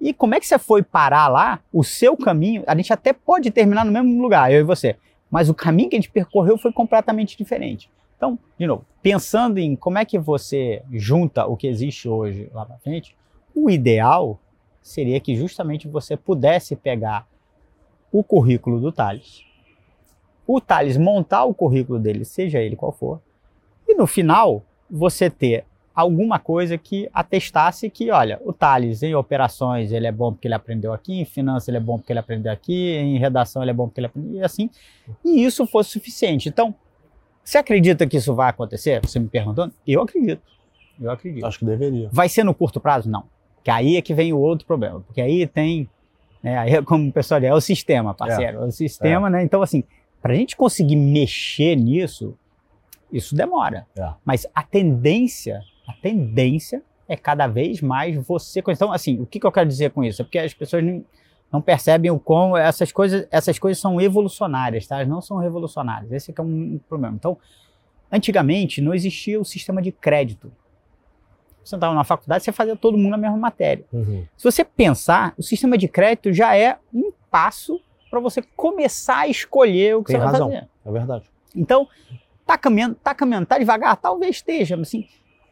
E 0.00 0.14
como 0.14 0.34
é 0.34 0.40
que 0.40 0.46
você 0.46 0.58
foi 0.58 0.82
parar 0.82 1.28
lá? 1.28 1.60
O 1.72 1.84
seu 1.84 2.16
caminho, 2.16 2.62
a 2.66 2.74
gente 2.74 2.92
até 2.92 3.12
pode 3.12 3.50
terminar 3.50 3.84
no 3.84 3.92
mesmo 3.92 4.20
lugar, 4.22 4.50
eu 4.50 4.60
e 4.60 4.62
você, 4.62 4.96
mas 5.30 5.50
o 5.50 5.54
caminho 5.54 5.90
que 5.90 5.96
a 5.96 5.98
gente 5.98 6.10
percorreu 6.10 6.56
foi 6.56 6.72
completamente 6.72 7.36
diferente. 7.36 7.90
Então, 8.20 8.38
de 8.58 8.66
novo, 8.66 8.84
pensando 9.00 9.56
em 9.56 9.74
como 9.74 9.96
é 9.96 10.04
que 10.04 10.18
você 10.18 10.82
junta 10.92 11.46
o 11.46 11.56
que 11.56 11.66
existe 11.66 12.06
hoje 12.06 12.50
lá 12.52 12.66
para 12.66 12.76
frente, 12.76 13.16
o 13.54 13.70
ideal 13.70 14.38
seria 14.82 15.18
que 15.18 15.34
justamente 15.34 15.88
você 15.88 16.18
pudesse 16.18 16.76
pegar 16.76 17.26
o 18.12 18.22
currículo 18.22 18.78
do 18.78 18.92
Thales, 18.92 19.42
o 20.46 20.60
Thales 20.60 20.98
montar 20.98 21.44
o 21.44 21.54
currículo 21.54 21.98
dele, 21.98 22.26
seja 22.26 22.58
ele 22.58 22.76
qual 22.76 22.92
for, 22.92 23.22
e 23.88 23.94
no 23.94 24.06
final 24.06 24.62
você 24.90 25.30
ter 25.30 25.64
alguma 25.94 26.38
coisa 26.38 26.76
que 26.76 27.08
atestasse 27.14 27.88
que, 27.88 28.10
olha, 28.10 28.38
o 28.44 28.52
Thales 28.52 29.02
em 29.02 29.14
operações 29.14 29.92
ele 29.92 30.06
é 30.06 30.12
bom 30.12 30.30
porque 30.30 30.46
ele 30.46 30.54
aprendeu 30.54 30.92
aqui, 30.92 31.14
em 31.14 31.24
finanças 31.24 31.68
ele 31.68 31.78
é 31.78 31.80
bom 31.80 31.96
porque 31.96 32.12
ele 32.12 32.20
aprendeu 32.20 32.52
aqui, 32.52 32.96
em 32.96 33.18
redação 33.18 33.62
ele 33.62 33.70
é 33.70 33.74
bom 33.74 33.86
porque 33.86 34.00
ele 34.00 34.08
aprendeu, 34.08 34.40
e 34.40 34.44
assim, 34.44 34.68
e 35.24 35.42
isso 35.42 35.66
fosse 35.66 35.88
suficiente. 35.88 36.50
Então, 36.50 36.74
você 37.44 37.58
acredita 37.58 38.06
que 38.06 38.16
isso 38.16 38.34
vai 38.34 38.50
acontecer? 38.50 39.00
Você 39.02 39.18
me 39.18 39.28
perguntando? 39.28 39.72
Eu 39.86 40.02
acredito. 40.02 40.42
Eu 41.00 41.10
acredito. 41.10 41.44
Acho 41.44 41.58
que 41.58 41.64
deveria. 41.64 42.08
Vai 42.12 42.28
ser 42.28 42.44
no 42.44 42.54
curto 42.54 42.80
prazo? 42.80 43.10
Não. 43.10 43.24
Que 43.64 43.70
aí 43.70 43.96
é 43.96 44.02
que 44.02 44.14
vem 44.14 44.32
o 44.32 44.38
outro 44.38 44.66
problema. 44.66 45.00
Porque 45.00 45.20
aí 45.20 45.46
tem. 45.46 45.88
Né, 46.42 46.56
aí, 46.56 46.74
é 46.74 46.82
como 46.82 47.08
o 47.08 47.12
pessoal 47.12 47.40
diz, 47.40 47.50
é 47.50 47.54
o 47.54 47.60
sistema, 47.60 48.14
parceiro. 48.14 48.60
É, 48.60 48.62
é 48.62 48.66
o 48.66 48.70
sistema, 48.70 49.28
é. 49.28 49.30
né? 49.30 49.42
Então, 49.42 49.62
assim, 49.62 49.84
para 50.22 50.32
a 50.32 50.36
gente 50.36 50.56
conseguir 50.56 50.96
mexer 50.96 51.76
nisso, 51.76 52.36
isso 53.12 53.34
demora. 53.34 53.86
É. 53.96 54.08
Mas 54.24 54.46
a 54.54 54.62
tendência 54.62 55.62
a 55.90 55.92
tendência 55.92 56.82
é 57.08 57.16
cada 57.16 57.48
vez 57.48 57.82
mais 57.82 58.14
você. 58.16 58.62
Então, 58.68 58.92
assim, 58.92 59.20
o 59.20 59.26
que, 59.26 59.40
que 59.40 59.46
eu 59.46 59.50
quero 59.50 59.68
dizer 59.68 59.90
com 59.90 60.04
isso? 60.04 60.22
É 60.22 60.24
porque 60.24 60.38
as 60.38 60.54
pessoas 60.54 60.84
não, 60.84 61.04
não 61.52 61.60
percebem 61.60 62.10
o 62.10 62.18
quão 62.18 62.56
essas 62.56 62.92
coisas, 62.92 63.26
essas 63.30 63.58
coisas 63.58 63.80
são 63.80 64.00
evolucionárias, 64.00 64.86
tá? 64.86 64.96
Elas 64.96 65.08
não 65.08 65.20
são 65.20 65.38
revolucionárias. 65.38 66.12
Esse 66.12 66.32
é 66.36 66.42
um 66.42 66.78
problema. 66.88 67.16
Então, 67.16 67.36
antigamente 68.10 68.80
não 68.80 68.94
existia 68.94 69.40
o 69.40 69.44
sistema 69.44 69.82
de 69.82 69.90
crédito. 69.90 70.52
Você 71.62 71.74
estava 71.74 71.94
na 71.94 72.04
faculdade, 72.04 72.44
você 72.44 72.52
fazia 72.52 72.76
todo 72.76 72.96
mundo 72.96 73.14
a 73.14 73.18
mesma 73.18 73.36
matéria. 73.36 73.84
Uhum. 73.92 74.24
Se 74.36 74.44
você 74.44 74.64
pensar, 74.64 75.34
o 75.36 75.42
sistema 75.42 75.76
de 75.76 75.88
crédito 75.88 76.32
já 76.32 76.56
é 76.56 76.78
um 76.94 77.12
passo 77.30 77.80
para 78.10 78.18
você 78.18 78.42
começar 78.56 79.18
a 79.18 79.28
escolher 79.28 79.96
o 79.96 80.02
que 80.02 80.12
Tem 80.12 80.20
você 80.20 80.26
razão. 80.26 80.48
vai 80.48 80.60
fazer. 80.60 80.70
É 80.84 80.90
verdade. 80.90 81.24
Então, 81.54 81.86
tá 82.46 82.56
caminhando, 82.56 82.94
tá 82.94 83.14
caminhando, 83.14 83.46
tá 83.46 83.58
devagar, 83.58 83.96
talvez 83.96 84.36
esteja, 84.36 84.76
mas 84.76 84.88
assim, 84.88 85.06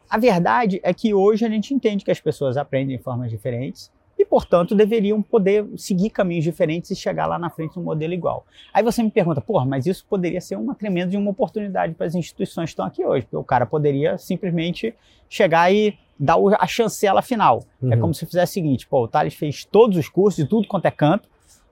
a 0.09 0.17
verdade 0.17 0.79
é 0.83 0.93
que 0.93 1.13
hoje 1.13 1.45
a 1.45 1.49
gente 1.49 1.73
entende 1.73 2.03
que 2.03 2.11
as 2.11 2.19
pessoas 2.19 2.57
aprendem 2.57 2.97
de 2.97 3.03
formas 3.03 3.29
diferentes 3.29 3.91
portanto, 4.29 4.75
deveriam 4.75 5.21
poder 5.21 5.65
seguir 5.75 6.09
caminhos 6.09 6.43
diferentes 6.43 6.91
e 6.91 6.95
chegar 6.95 7.25
lá 7.25 7.39
na 7.39 7.49
frente 7.49 7.75
num 7.77 7.83
modelo 7.83 8.13
igual. 8.13 8.45
Aí 8.73 8.83
você 8.83 9.01
me 9.01 9.09
pergunta, 9.09 9.41
porra, 9.41 9.65
mas 9.65 9.85
isso 9.85 10.05
poderia 10.07 10.39
ser 10.39 10.55
uma 10.55 10.75
tremenda 10.75 11.11
de 11.11 11.17
uma 11.17 11.31
oportunidade 11.31 11.93
para 11.93 12.05
as 12.05 12.15
instituições 12.15 12.65
que 12.65 12.73
estão 12.73 12.85
aqui 12.85 13.03
hoje, 13.03 13.23
porque 13.23 13.37
o 13.37 13.43
cara 13.43 13.65
poderia 13.65 14.17
simplesmente 14.17 14.93
chegar 15.27 15.73
e 15.73 15.97
dar 16.19 16.37
a 16.59 16.67
chancela 16.67 17.21
final. 17.21 17.63
É 17.81 17.85
uhum. 17.85 17.93
É 17.93 17.97
como 17.97 18.13
se 18.13 18.25
fizesse 18.25 18.51
o 18.51 18.53
seguinte, 18.53 18.87
pô, 18.87 19.03
o 19.03 19.07
Thales 19.07 19.33
fez 19.33 19.65
todos 19.65 19.97
os 19.97 20.07
cursos 20.07 20.43
de 20.43 20.49
tudo 20.49 20.67
quanto 20.67 20.85
é 20.85 20.91
canto, 20.91 21.27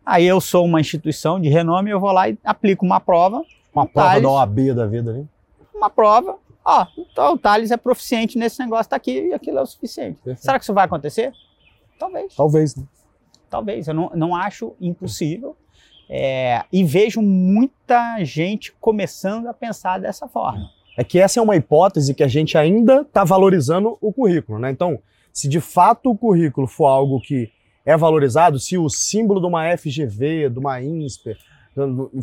aí 0.05 0.25
eu 0.25 0.41
sou 0.41 0.65
uma 0.65 0.81
instituição 0.81 1.39
de 1.39 1.49
renome, 1.49 1.91
eu 1.91 1.99
vou 1.99 2.11
lá 2.11 2.29
e 2.29 2.37
aplico 2.43 2.85
uma 2.85 2.99
prova. 2.99 3.43
Uma 3.73 3.85
prova 3.85 4.09
Thales, 4.09 4.23
da 4.23 4.29
OAB 4.29 4.73
da 4.73 4.87
vida 4.87 5.11
ali? 5.11 5.27
Uma 5.75 5.89
prova, 5.89 6.37
Ó, 6.69 6.85
então 6.97 7.35
o 7.35 7.37
Thales 7.37 7.71
é 7.71 7.77
proficiente 7.77 8.37
nesse 8.37 8.59
negócio, 8.59 8.89
tá 8.89 8.97
aqui 8.97 9.29
e 9.29 9.33
aquilo 9.33 9.57
é 9.57 9.61
o 9.61 9.65
suficiente. 9.65 10.15
Perfeito. 10.15 10.43
Será 10.43 10.59
que 10.59 10.65
isso 10.65 10.73
vai 10.73 10.83
acontecer? 10.83 11.31
Talvez. 11.98 12.36
Talvez, 12.36 12.75
né? 12.75 12.84
Talvez. 13.50 13.88
Eu 13.88 13.94
não, 13.94 14.12
não 14.16 14.36
acho 14.36 14.75
impossível. 14.80 15.56
É, 16.10 16.63
e 16.72 16.84
vejo 16.84 17.22
muita 17.22 18.24
gente 18.24 18.74
começando 18.80 19.48
a 19.48 19.54
pensar 19.54 20.00
dessa 20.00 20.27
forma. 20.27 20.70
É 20.98 21.04
que 21.04 21.20
essa 21.20 21.39
é 21.39 21.44
uma 21.44 21.56
hipótese 21.56 22.13
que 22.13 22.24
a 22.24 22.27
gente 22.27 22.58
ainda 22.58 23.01
está 23.01 23.24
valorizando 23.24 23.98
o 24.01 24.12
currículo, 24.12 24.58
né? 24.58 24.72
Então, 24.72 25.00
se 25.34 25.48
de 25.48 25.60
fato 25.60 26.10
o 26.10 26.18
currículo 26.18 26.66
for 26.66 26.88
algo 26.88 27.22
que 27.22 27.51
é 27.86 27.96
valorizado, 27.96 28.60
se 28.60 28.77
o 28.77 28.89
símbolo 28.89 29.39
de 29.39 29.46
uma 29.46 29.77
FGV, 29.77 30.50
de 30.50 30.60
uma 30.60 30.82
INSPER, 30.82 31.38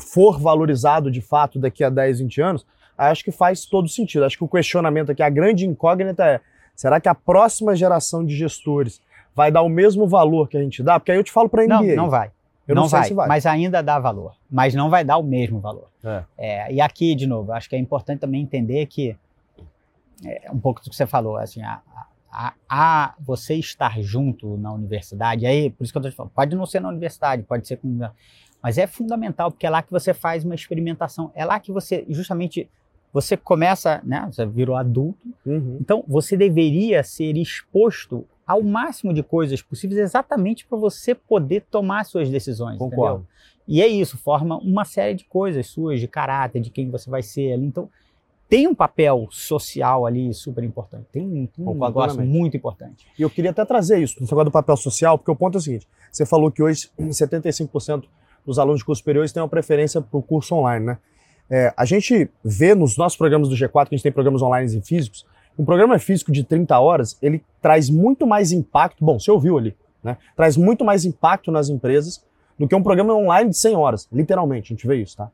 for 0.00 0.40
valorizado 0.40 1.11
de 1.11 1.21
fato 1.21 1.59
daqui 1.59 1.85
a 1.85 1.90
10, 1.90 2.19
20 2.19 2.43
anos, 2.43 2.66
acho 2.99 3.25
que 3.25 3.31
faz 3.31 3.64
todo 3.64 3.88
sentido. 3.88 4.25
Acho 4.25 4.38
que 4.38 4.45
o 4.45 4.49
questionamento 4.49 5.12
aqui, 5.12 5.23
a 5.23 5.31
grande 5.31 5.66
incógnita 5.66 6.25
é: 6.25 6.40
será 6.75 7.00
que 7.00 7.09
a 7.09 7.14
próxima 7.14 7.76
geração 7.76 8.25
de 8.25 8.37
gestores 8.37 9.00
vai 9.34 9.50
dar 9.50 9.62
o 9.62 9.68
mesmo 9.68 10.06
valor 10.06 10.48
que 10.48 10.56
a 10.56 10.62
gente 10.62 10.82
dá? 10.82 10.98
Porque 10.98 11.12
aí 11.12 11.18
eu 11.18 11.24
te 11.24 11.32
falo 11.32 11.48
para 11.48 11.62
a 11.62 11.66
NBA. 11.66 11.94
Não, 11.94 11.96
não 12.04 12.10
vai. 12.10 12.30
Eu 12.66 12.74
não, 12.74 12.82
não 12.82 12.88
vai, 12.88 13.12
vai, 13.12 13.28
mas 13.28 13.44
ainda 13.44 13.82
dá 13.82 13.98
valor. 13.98 14.34
Mas 14.50 14.74
não 14.74 14.88
vai 14.88 15.04
dar 15.04 15.18
o 15.18 15.22
mesmo 15.22 15.60
valor. 15.60 15.88
É. 16.02 16.24
É, 16.38 16.72
e 16.72 16.80
aqui, 16.80 17.14
de 17.14 17.26
novo, 17.26 17.52
acho 17.52 17.68
que 17.68 17.76
é 17.76 17.78
importante 17.78 18.20
também 18.20 18.40
entender 18.40 18.86
que 18.86 19.16
é 20.24 20.50
um 20.50 20.58
pouco 20.58 20.82
do 20.82 20.88
que 20.88 20.96
você 20.96 21.06
falou, 21.06 21.36
assim, 21.36 21.62
a, 21.62 21.82
a, 22.32 22.54
a, 22.68 23.14
você 23.20 23.54
estar 23.54 24.00
junto 24.00 24.56
na 24.56 24.72
universidade, 24.72 25.44
aí, 25.44 25.70
por 25.70 25.84
isso 25.84 25.92
que 25.92 25.98
eu 25.98 26.00
estou 26.00 26.10
te 26.10 26.16
falando, 26.16 26.32
pode 26.32 26.56
não 26.56 26.64
ser 26.64 26.80
na 26.80 26.88
universidade, 26.88 27.42
pode 27.42 27.66
ser 27.66 27.76
com. 27.76 27.98
Mas 28.62 28.78
é 28.78 28.86
fundamental, 28.86 29.50
porque 29.50 29.66
é 29.66 29.70
lá 29.70 29.82
que 29.82 29.90
você 29.90 30.14
faz 30.14 30.44
uma 30.44 30.54
experimentação, 30.54 31.30
é 31.34 31.44
lá 31.44 31.60
que 31.60 31.70
você 31.70 32.06
justamente 32.08 32.70
você 33.12 33.36
começa, 33.36 34.00
né? 34.02 34.26
Você 34.32 34.44
virou 34.44 34.74
adulto. 34.74 35.20
Uhum. 35.46 35.78
Então, 35.80 36.02
você 36.08 36.36
deveria 36.36 37.04
ser 37.04 37.36
exposto 37.36 38.26
ao 38.46 38.62
máximo 38.62 39.12
de 39.12 39.22
coisas 39.22 39.62
possíveis 39.62 39.98
exatamente 39.98 40.66
para 40.66 40.78
você 40.78 41.14
poder 41.14 41.62
tomar 41.70 42.04
suas 42.04 42.28
decisões. 42.28 42.78
Concordo. 42.78 43.16
Entendeu? 43.16 43.34
E 43.66 43.82
é 43.82 43.88
isso, 43.88 44.18
forma 44.18 44.58
uma 44.58 44.84
série 44.84 45.14
de 45.14 45.24
coisas 45.24 45.66
suas, 45.66 45.98
de 45.98 46.06
caráter, 46.06 46.60
de 46.60 46.70
quem 46.70 46.90
você 46.90 47.08
vai 47.08 47.22
ser 47.22 47.52
ali. 47.52 47.64
Então, 47.64 47.88
tem 48.48 48.68
um 48.68 48.74
papel 48.74 49.26
social 49.30 50.06
ali 50.06 50.32
super 50.34 50.62
importante. 50.62 51.06
Tem 51.10 51.22
um, 51.22 51.46
tem 51.46 51.66
um 51.66 51.72
negócio 51.72 52.22
muito 52.22 52.56
importante. 52.56 53.06
E 53.18 53.22
eu 53.22 53.30
queria 53.30 53.50
até 53.50 53.64
trazer 53.64 53.98
isso, 53.98 54.16
no 54.20 54.26
negócio 54.26 54.44
do 54.44 54.50
papel 54.50 54.76
social, 54.76 55.16
porque 55.16 55.30
o 55.30 55.36
ponto 55.36 55.56
é 55.56 55.58
o 55.58 55.60
seguinte: 55.62 55.88
você 56.12 56.26
falou 56.26 56.50
que 56.50 56.62
hoje 56.62 56.90
75% 57.00 58.04
dos 58.44 58.58
alunos 58.58 58.80
de 58.80 58.84
cursos 58.84 59.00
superiores 59.00 59.32
têm 59.32 59.42
uma 59.42 59.48
preferência 59.48 60.00
para 60.00 60.18
o 60.18 60.22
curso 60.22 60.54
online, 60.54 60.84
né? 60.84 60.98
É, 61.48 61.72
a 61.76 61.84
gente 61.84 62.30
vê 62.42 62.74
nos 62.74 62.96
nossos 62.96 63.18
programas 63.18 63.48
do 63.48 63.54
G4, 63.54 63.88
que 63.88 63.94
a 63.94 63.96
gente 63.96 64.02
tem 64.02 64.12
programas 64.12 64.40
online 64.40 64.76
e 64.76 64.80
físicos, 64.80 65.26
um 65.58 65.64
programa 65.64 65.99
físico 65.99 66.32
de 66.32 66.44
30 66.44 66.78
horas, 66.78 67.16
ele 67.23 67.42
traz 67.62 67.88
muito 67.88 68.26
mais 68.26 68.52
impacto, 68.52 69.04
bom, 69.04 69.18
você 69.18 69.30
ouviu 69.30 69.56
ali, 69.56 69.76
né? 70.02 70.16
Traz 70.37 70.56
muito 70.56 70.84
mais 70.84 71.04
impacto 71.04 71.50
nas 71.50 71.68
empresas 71.68 72.25
do 72.58 72.68
que 72.68 72.75
um 72.75 72.82
programa 72.82 73.14
online 73.14 73.50
de 73.50 73.56
100 73.56 73.76
horas. 73.76 74.08
Literalmente, 74.12 74.73
a 74.73 74.75
gente 74.75 74.87
vê 74.87 74.96
isso, 74.96 75.16
tá? 75.16 75.30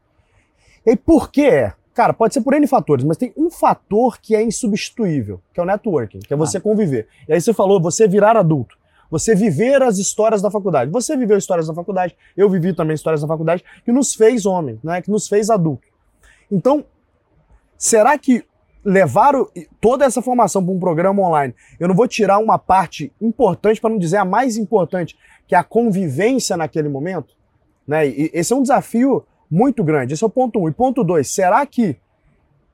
E 0.85 0.97
por 0.97 1.31
que 1.31 1.43
é? 1.43 1.73
Cara, 1.95 2.13
pode 2.13 2.33
ser 2.33 2.41
por 2.41 2.55
N 2.55 2.67
fatores, 2.67 3.05
mas 3.05 3.17
tem 3.17 3.33
um 3.37 3.51
fator 3.51 4.19
que 4.21 4.35
é 4.35 4.43
insubstituível, 4.43 5.41
que 5.53 5.61
é 5.61 5.63
o 5.63 5.67
networking, 5.67 6.21
que 6.21 6.33
é 6.33 6.37
você 6.37 6.59
ah. 6.59 6.61
conviver. 6.61 7.09
E 7.29 7.33
aí 7.33 7.41
você 7.41 7.53
falou, 7.53 7.81
você 7.81 8.07
virar 8.07 8.37
adulto. 8.37 8.79
Você 9.11 9.35
viver 9.35 9.83
as 9.83 9.99
histórias 9.99 10.41
da 10.41 10.51
faculdade. 10.51 10.91
Você 10.91 11.17
viveu 11.17 11.37
histórias 11.37 11.67
da 11.67 11.75
faculdade, 11.75 12.17
eu 12.37 12.49
vivi 12.49 12.73
também 12.73 12.95
histórias 12.95 13.23
da 13.23 13.27
faculdade, 13.27 13.65
que 13.85 13.91
nos 13.91 14.15
fez 14.15 14.47
homem, 14.47 14.79
né? 14.85 15.03
que 15.03 15.11
nos 15.11 15.27
fez 15.27 15.51
adulto. 15.51 15.83
Então, 16.51 16.85
será 17.77 18.17
que 18.17 18.45
levar 18.85 19.35
toda 19.81 20.05
essa 20.05 20.23
formação 20.23 20.65
para 20.65 20.75
um 20.75 20.81
programa 20.81 21.23
online, 21.23 21.55
eu 21.79 21.87
não 21.87 21.95
vou 21.95 22.09
tirar 22.09 22.39
uma 22.39 22.59
parte 22.59 23.13
importante, 23.21 23.81
para 23.81 23.91
não 23.91 23.99
dizer 23.99 24.17
a 24.17 24.25
mais 24.25 24.57
importante, 24.57 25.17
que 25.47 25.55
é 25.55 25.59
a 25.59 25.65
convivência 25.65 26.57
naquele 26.57 26.89
momento? 26.89 27.35
Né? 27.87 28.09
E 28.09 28.31
esse 28.33 28.53
é 28.53 28.57
um 28.57 28.63
desafio 28.63 29.25
muito 29.51 29.83
grande. 29.83 30.15
Esse 30.15 30.23
é 30.23 30.27
o 30.27 30.31
ponto 30.31 30.61
um. 30.61 30.69
E 30.69 30.73
ponto 30.73 31.03
dois, 31.03 31.29
será 31.29 31.67
que 31.67 31.97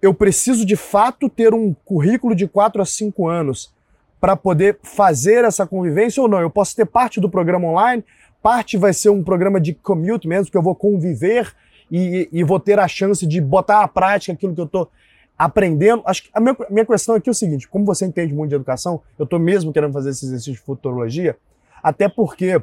eu 0.00 0.12
preciso 0.12 0.64
de 0.64 0.76
fato 0.76 1.28
ter 1.28 1.54
um 1.54 1.74
currículo 1.84 2.34
de 2.34 2.46
quatro 2.46 2.82
a 2.82 2.84
cinco 2.84 3.26
anos 3.26 3.74
para 4.20 4.36
poder 4.36 4.78
fazer 4.82 5.44
essa 5.44 5.66
convivência 5.66 6.22
ou 6.22 6.28
não? 6.28 6.40
Eu 6.40 6.50
posso 6.50 6.76
ter 6.76 6.84
parte 6.84 7.20
do 7.20 7.30
programa 7.30 7.66
online, 7.66 8.04
parte 8.42 8.76
vai 8.76 8.92
ser 8.92 9.08
um 9.08 9.24
programa 9.24 9.60
de 9.60 9.72
commute 9.72 10.28
mesmo, 10.28 10.50
que 10.50 10.56
eu 10.56 10.62
vou 10.62 10.74
conviver 10.74 11.52
e, 11.90 12.28
e 12.30 12.44
vou 12.44 12.60
ter 12.60 12.78
a 12.78 12.86
chance 12.86 13.26
de 13.26 13.40
botar 13.40 13.82
à 13.82 13.88
prática 13.88 14.32
aquilo 14.32 14.54
que 14.54 14.60
eu 14.60 14.66
estou 14.66 14.90
aprendendo. 15.38 16.02
Acho 16.06 16.24
que 16.24 16.30
a 16.32 16.40
minha, 16.40 16.56
minha 16.70 16.86
questão 16.86 17.14
aqui 17.14 17.28
é 17.28 17.32
o 17.32 17.34
seguinte: 17.34 17.68
como 17.68 17.84
você 17.84 18.06
entende 18.06 18.32
muito 18.32 18.50
de 18.50 18.56
educação, 18.56 19.02
eu 19.18 19.24
estou 19.24 19.38
mesmo 19.38 19.72
querendo 19.72 19.92
fazer 19.92 20.10
esse 20.10 20.24
exercício 20.24 20.52
de 20.52 20.58
futurologia, 20.58 21.36
até 21.82 22.08
porque 22.08 22.60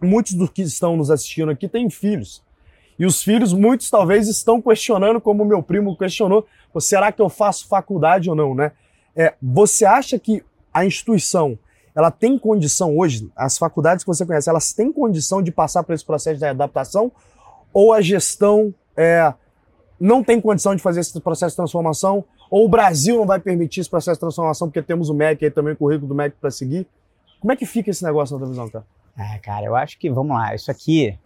muitos 0.00 0.34
dos 0.34 0.50
que 0.50 0.62
estão 0.62 0.96
nos 0.96 1.10
assistindo 1.10 1.50
aqui 1.50 1.68
têm 1.68 1.88
filhos. 1.90 2.42
E 2.98 3.06
os 3.06 3.22
filhos, 3.22 3.54
muitos 3.54 3.88
talvez, 3.88 4.28
estão 4.28 4.60
questionando, 4.60 5.20
como 5.20 5.44
meu 5.44 5.62
primo 5.62 5.96
questionou, 5.96 6.46
será 6.78 7.10
que 7.10 7.22
eu 7.22 7.30
faço 7.30 7.66
faculdade 7.66 8.28
ou 8.28 8.36
não, 8.36 8.54
né? 8.54 8.72
É, 9.16 9.34
você 9.40 9.86
acha 9.86 10.18
que 10.18 10.44
a 10.72 10.84
instituição 10.84 11.58
ela 11.94 12.10
tem 12.10 12.38
condição 12.38 12.96
hoje, 12.96 13.30
as 13.34 13.58
faculdades 13.58 14.04
que 14.04 14.08
você 14.08 14.24
conhece, 14.24 14.48
elas 14.48 14.72
têm 14.72 14.92
condição 14.92 15.42
de 15.42 15.50
passar 15.50 15.82
por 15.82 15.92
esse 15.94 16.04
processo 16.04 16.38
de 16.38 16.44
adaptação? 16.44 17.10
Ou 17.72 17.92
a 17.92 18.00
gestão 18.00 18.72
é, 18.96 19.32
não 20.00 20.24
tem 20.24 20.40
condição 20.40 20.74
de 20.74 20.82
fazer 20.82 21.00
esse 21.00 21.20
processo 21.20 21.52
de 21.52 21.56
transformação, 21.56 22.24
ou 22.50 22.64
o 22.64 22.68
Brasil 22.68 23.16
não 23.16 23.26
vai 23.26 23.38
permitir 23.38 23.80
esse 23.80 23.90
processo 23.90 24.16
de 24.16 24.20
transformação 24.20 24.68
porque 24.68 24.80
temos 24.82 25.10
o 25.10 25.14
MEC 25.14 25.44
aí 25.44 25.50
também, 25.50 25.74
o 25.74 25.76
currículo 25.76 26.08
do 26.08 26.14
MEC 26.14 26.36
para 26.40 26.50
seguir. 26.50 26.86
Como 27.38 27.52
é 27.52 27.56
que 27.56 27.66
fica 27.66 27.90
esse 27.90 28.02
negócio 28.02 28.34
na 28.34 28.40
tua 28.40 28.48
visão, 28.48 28.68
cara? 28.70 28.86
É, 29.16 29.38
cara, 29.38 29.66
eu 29.66 29.76
acho 29.76 29.98
que, 29.98 30.08
vamos 30.08 30.34
lá, 30.34 30.54
isso 30.54 30.70
aqui, 30.70 31.18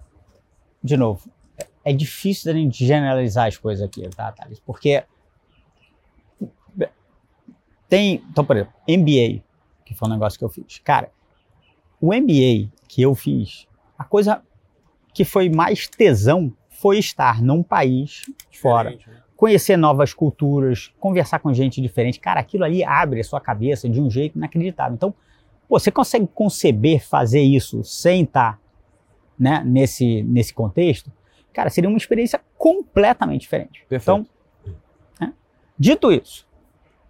de 0.82 0.96
novo, 0.96 1.28
é 1.84 1.92
difícil 1.92 2.52
da 2.52 2.58
gente 2.58 2.84
generalizar 2.84 3.46
as 3.46 3.56
coisas 3.56 3.86
aqui, 3.86 4.08
tá, 4.08 4.32
Thales? 4.32 4.58
Porque 4.58 5.04
tem, 7.88 8.24
então, 8.28 8.44
por 8.44 8.56
exemplo, 8.56 8.74
MBA, 8.88 9.42
que 9.84 9.94
foi 9.94 10.08
um 10.08 10.12
negócio 10.12 10.36
que 10.38 10.44
eu 10.44 10.48
fiz. 10.48 10.80
Cara, 10.82 11.12
o 12.00 12.08
MBA 12.08 12.72
que 12.88 13.02
eu 13.02 13.14
fiz, 13.14 13.68
a 13.96 14.04
coisa 14.04 14.42
que 15.12 15.24
foi 15.24 15.48
mais 15.48 15.86
tesão 15.86 16.52
foi 16.84 16.98
estar 16.98 17.40
num 17.40 17.62
país 17.62 18.30
fora, 18.60 18.90
né? 18.90 18.98
conhecer 19.34 19.74
novas 19.74 20.12
culturas, 20.12 20.92
conversar 21.00 21.38
com 21.38 21.50
gente 21.50 21.80
diferente. 21.80 22.20
Cara, 22.20 22.40
aquilo 22.40 22.62
ali 22.62 22.84
abre 22.84 23.20
a 23.20 23.24
sua 23.24 23.40
cabeça 23.40 23.88
de 23.88 24.02
um 24.02 24.10
jeito 24.10 24.36
inacreditável. 24.36 24.94
Então, 24.94 25.14
pô, 25.66 25.78
você 25.78 25.90
consegue 25.90 26.28
conceber 26.34 27.02
fazer 27.02 27.40
isso 27.40 27.82
sem 27.82 28.24
estar 28.24 28.60
né, 29.38 29.62
nesse, 29.64 30.22
nesse 30.24 30.52
contexto? 30.52 31.10
Cara, 31.54 31.70
seria 31.70 31.88
uma 31.88 31.96
experiência 31.96 32.38
completamente 32.58 33.40
diferente. 33.40 33.82
Perfeito. 33.88 34.02
Então, 34.02 34.76
né? 35.18 35.32
dito 35.78 36.12
isso, 36.12 36.46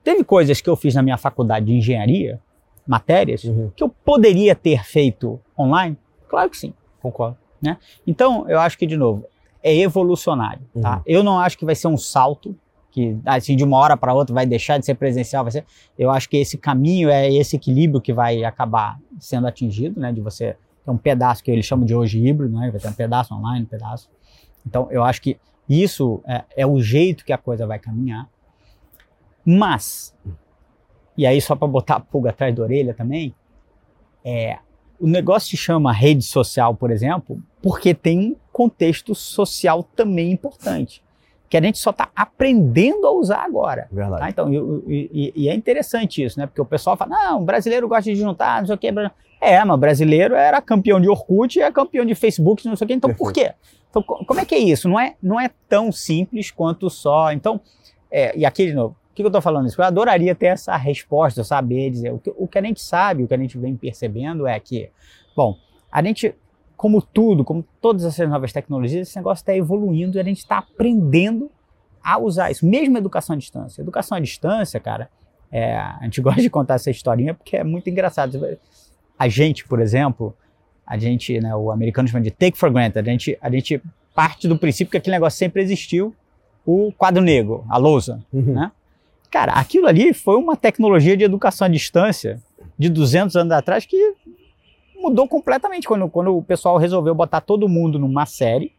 teve 0.05 0.23
coisas 0.23 0.61
que 0.61 0.71
eu 0.71 0.77
fiz 0.77 0.95
na 0.95 1.03
minha 1.03 1.19
faculdade 1.19 1.67
de 1.67 1.73
engenharia, 1.73 2.41
matérias, 2.87 3.43
uhum. 3.43 3.73
que 3.75 3.83
eu 3.83 3.89
poderia 3.89 4.55
ter 4.55 4.85
feito 4.85 5.41
online? 5.59 5.99
Claro 6.29 6.49
que 6.49 6.59
sim. 6.59 6.73
Concordo. 7.03 7.37
Né? 7.61 7.77
Então, 8.07 8.49
eu 8.49 8.61
acho 8.61 8.79
que, 8.79 8.87
de 8.87 8.97
novo, 8.97 9.27
é 9.65 9.75
evolucionário. 9.75 10.61
Tá? 10.81 10.97
Uhum. 10.97 11.03
Eu 11.07 11.25
não 11.25 11.41
acho 11.41 11.57
que 11.57 11.65
vai 11.65 11.75
ser 11.75 11.89
um 11.89 11.97
salto 11.97 12.55
que 12.91 13.19
assim 13.25 13.57
de 13.57 13.65
uma 13.65 13.79
hora 13.79 13.97
para 13.97 14.13
outra 14.15 14.33
vai 14.33 14.47
deixar 14.47 14.79
de 14.79 14.87
ser 14.87 14.95
presencial, 14.95 15.43
vai 15.43 15.51
ser. 15.51 15.65
Eu 15.99 16.11
acho 16.11 16.29
que 16.29 16.37
esse 16.37 16.59
caminho 16.59 17.09
é 17.09 17.33
esse 17.33 17.57
equilíbrio 17.57 18.01
que 18.01 18.13
vai 18.13 18.45
acabar 18.45 19.01
sendo 19.19 19.49
atingido, 19.49 19.99
né? 19.99 20.13
De 20.13 20.21
você 20.21 20.57
ter 20.85 20.91
um 20.91 20.97
pedaço 20.99 21.43
que 21.43 21.51
eles 21.51 21.65
chamam 21.65 21.85
de 21.85 21.95
hoje 21.95 22.25
híbrido, 22.25 22.57
né? 22.57 22.71
Vai 22.71 22.79
ter 22.79 22.89
um 22.89 22.93
pedaço 22.93 23.35
online, 23.35 23.65
um 23.65 23.69
pedaço. 23.69 24.09
Então 24.65 24.87
eu 24.93 25.03
acho 25.03 25.23
que 25.23 25.39
isso 25.69 26.23
é, 26.27 26.45
é 26.59 26.67
o 26.67 26.81
jeito 26.81 27.25
que 27.25 27.33
a 27.33 27.39
coisa 27.39 27.67
vai 27.67 27.79
caminhar. 27.79 28.29
Mas 29.45 30.15
e 31.17 31.27
aí 31.27 31.41
só 31.41 31.57
para 31.57 31.67
botar 31.67 31.97
a 31.97 32.01
pulga 32.01 32.31
atrás 32.31 32.55
da 32.55 32.63
orelha 32.63 32.95
também, 32.95 33.35
é 34.25 34.59
o 35.01 35.07
negócio 35.09 35.49
se 35.49 35.57
chama 35.57 35.93
rede 35.93 36.23
social, 36.23 36.77
por 36.77 36.91
exemplo, 36.93 37.43
porque 37.61 37.93
tem 37.93 38.37
contexto 38.55 39.17
social 39.17 39.83
também 39.83 40.31
importante, 40.31 41.03
que 41.51 41.57
a 41.57 41.61
gente 41.61 41.77
só 41.77 41.91
está 41.91 42.09
aprendendo 42.15 43.05
a 43.05 43.11
usar 43.11 43.43
agora. 43.45 43.89
Verdade. 43.91 44.21
Tá? 44.21 44.31
Então, 44.31 44.53
e, 44.87 45.11
e, 45.13 45.33
e, 45.35 45.49
é 45.49 45.55
interessante 45.55 46.23
isso, 46.23 46.39
né? 46.39 46.47
Porque 46.47 46.61
o 46.61 46.65
pessoal 46.65 46.97
fala, 46.97 47.11
não, 47.11 47.43
o 47.43 47.45
brasileiro 47.45 47.89
gosta 47.89 48.05
de 48.05 48.15
juntar, 48.15 48.61
não 48.61 48.67
sei 48.69 48.77
o 48.77 48.79
quê. 48.79 48.93
É, 49.41 49.65
mas 49.65 49.75
o 49.75 49.81
brasileiro 49.81 50.37
era 50.37 50.63
campeão 50.63 51.01
de 51.01 51.09
Orkut 51.09 51.59
e 51.59 51.63
é 51.63 51.73
campeão 51.73 52.05
de 52.05 52.15
Facebook, 52.15 52.65
não 52.67 52.77
sei 52.77 52.85
o 52.85 52.89
quê. 52.89 52.95
Então, 52.95 53.11
Perfeito. 53.11 53.27
por 53.27 53.33
quê? 53.33 53.53
Então, 53.91 54.03
como 54.03 54.39
é 54.39 54.45
que 54.45 54.55
é 54.55 54.59
isso? 54.59 54.89
Não 54.89 54.99
é, 54.99 55.17
não 55.21 55.41
é 55.41 55.51
tão 55.69 55.91
simples 55.91 56.53
quanto 56.53 56.89
só. 56.89 57.33
Então, 57.33 57.61
é, 58.09 58.37
e 58.39 58.47
aqui 58.47 58.67
de 58.67 58.73
novo, 58.73 58.97
o 59.11 59.15
que, 59.15 59.23
que 59.23 59.27
eu 59.27 59.29
estou 59.29 59.43
falando 59.43 59.67
isso? 59.67 59.81
Eu 59.81 59.85
adoraria 59.85 60.35
ter 60.35 60.47
essa 60.47 60.77
resposta, 60.77 61.43
saber 61.43 61.91
dizer. 61.91 62.13
O 62.13 62.19
que, 62.21 62.33
o 62.37 62.47
que 62.47 62.59
a 62.59 62.63
gente 62.63 62.81
sabe, 62.81 63.25
o 63.25 63.29
que 63.29 63.35
a 63.35 63.39
gente 63.39 63.59
vem 63.59 63.77
percebendo 63.77 64.47
é 64.47 64.59
que, 64.61 64.91
bom, 65.37 65.57
a 65.91 66.03
gente, 66.03 66.35
como 66.85 67.01
tudo, 67.01 67.45
como 67.45 67.65
todas 67.81 68.05
essas 68.05 68.29
novas 68.29 68.53
tecnologias, 68.53 69.09
esse 69.09 69.17
negócio 69.17 69.41
está 69.41 69.57
evoluindo 69.57 70.19
e 70.19 70.21
a 70.21 70.23
gente 70.23 70.41
está 70.41 70.59
aprendendo 70.59 71.51
a 72.03 72.19
usar 72.19 72.51
isso. 72.51 72.67
Mesmo 72.67 72.99
educação 72.99 73.35
à 73.35 73.39
distância. 73.39 73.81
Educação 73.81 74.19
à 74.19 74.21
distância, 74.21 74.79
cara, 74.79 75.09
é, 75.51 75.79
a 75.79 76.01
gente 76.03 76.21
gosta 76.21 76.43
de 76.43 76.51
contar 76.51 76.75
essa 76.75 76.91
historinha 76.91 77.33
porque 77.33 77.57
é 77.57 77.65
muito 77.65 77.89
engraçado. 77.89 78.59
A 79.19 79.29
gente, 79.29 79.67
por 79.67 79.81
exemplo, 79.81 80.37
a 80.87 80.99
gente, 80.99 81.41
né, 81.41 81.57
o 81.57 81.71
americano 81.71 82.07
chama 82.07 82.23
de 82.23 82.31
take 82.31 82.59
for 82.59 82.71
granted, 82.71 83.09
a 83.09 83.13
gente, 83.13 83.39
a 83.41 83.51
gente 83.51 83.81
parte 84.15 84.47
do 84.47 84.59
princípio 84.59 84.91
que 84.91 84.99
aquele 84.99 85.17
negócio 85.17 85.39
sempre 85.39 85.63
existiu, 85.63 86.15
o 86.67 86.93
quadro 86.93 87.23
negro, 87.23 87.65
a 87.71 87.79
lousa, 87.79 88.23
uhum. 88.31 88.53
né? 88.53 88.71
Cara, 89.31 89.55
aquilo 89.55 89.87
ali 89.87 90.13
foi 90.13 90.37
uma 90.37 90.55
tecnologia 90.55 91.17
de 91.17 91.25
educação 91.25 91.65
à 91.65 91.71
distância 91.71 92.43
de 92.79 92.91
200 92.91 93.37
anos 93.37 93.53
atrás 93.53 93.87
que 93.87 94.15
mudou 95.05 95.29
completamente 95.29 95.87
quando, 95.87 96.09
quando 96.09 96.37
o 96.37 96.43
pessoal 96.43 96.79
resolveu 96.79 97.15
botar 97.15 97.41
todo 97.41 97.69
mundo 97.69 97.99
numa 97.99 98.25
série, 98.25 98.73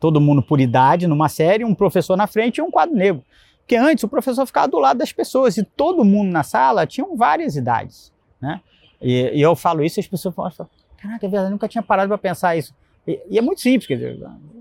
todo 0.00 0.20
mundo 0.20 0.42
por 0.42 0.60
idade 0.60 1.06
numa 1.06 1.28
série, 1.28 1.64
um 1.64 1.74
professor 1.74 2.16
na 2.16 2.26
frente 2.26 2.58
e 2.58 2.62
um 2.62 2.70
quadro 2.70 2.94
negro. 2.94 3.22
Porque 3.60 3.76
antes 3.76 4.04
o 4.04 4.08
professor 4.08 4.44
ficava 4.46 4.68
do 4.68 4.78
lado 4.78 4.98
das 4.98 5.12
pessoas 5.12 5.56
e 5.56 5.64
todo 5.64 6.04
mundo 6.04 6.30
na 6.30 6.42
sala 6.42 6.86
tinha 6.86 7.06
várias 7.16 7.56
idades, 7.56 8.12
né? 8.40 8.60
E, 9.00 9.38
e 9.38 9.40
eu 9.40 9.54
falo 9.54 9.84
isso 9.84 9.98
e 9.98 10.02
as 10.02 10.06
pessoas 10.06 10.34
falam, 10.34 10.70
caraca, 10.96 11.26
é 11.26 11.28
verdade, 11.28 11.46
eu 11.48 11.50
nunca 11.50 11.68
tinha 11.68 11.82
parado 11.82 12.08
para 12.08 12.18
pensar 12.18 12.56
isso. 12.56 12.74
E, 13.06 13.20
e, 13.30 13.38
é 13.38 13.42
muito 13.42 13.60
simples, 13.60 13.86
quer 13.86 13.94
dizer, 13.94 14.18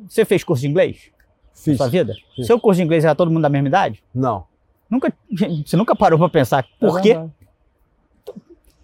você 0.08 0.25
fez 0.25 0.43
curso 0.43 0.62
de 0.62 0.67
inglês? 0.67 1.12
Fiz. 1.53 1.73
Na 1.73 1.86
sua 1.86 1.89
vida? 1.89 2.13
Fiz. 2.36 2.45
Seu 2.45 2.60
curso 2.60 2.77
de 2.77 2.84
inglês 2.84 3.03
era 3.03 3.15
todo 3.15 3.31
mundo 3.31 3.41
da 3.41 3.49
mesma 3.49 3.67
idade? 3.67 4.03
Não. 4.13 4.45
Nunca, 4.89 5.12
você 5.65 5.75
nunca 5.75 5.95
parou 5.95 6.19
para 6.19 6.29
pensar 6.29 6.65
por 6.79 6.99
é 6.99 7.01
quê? 7.01 7.19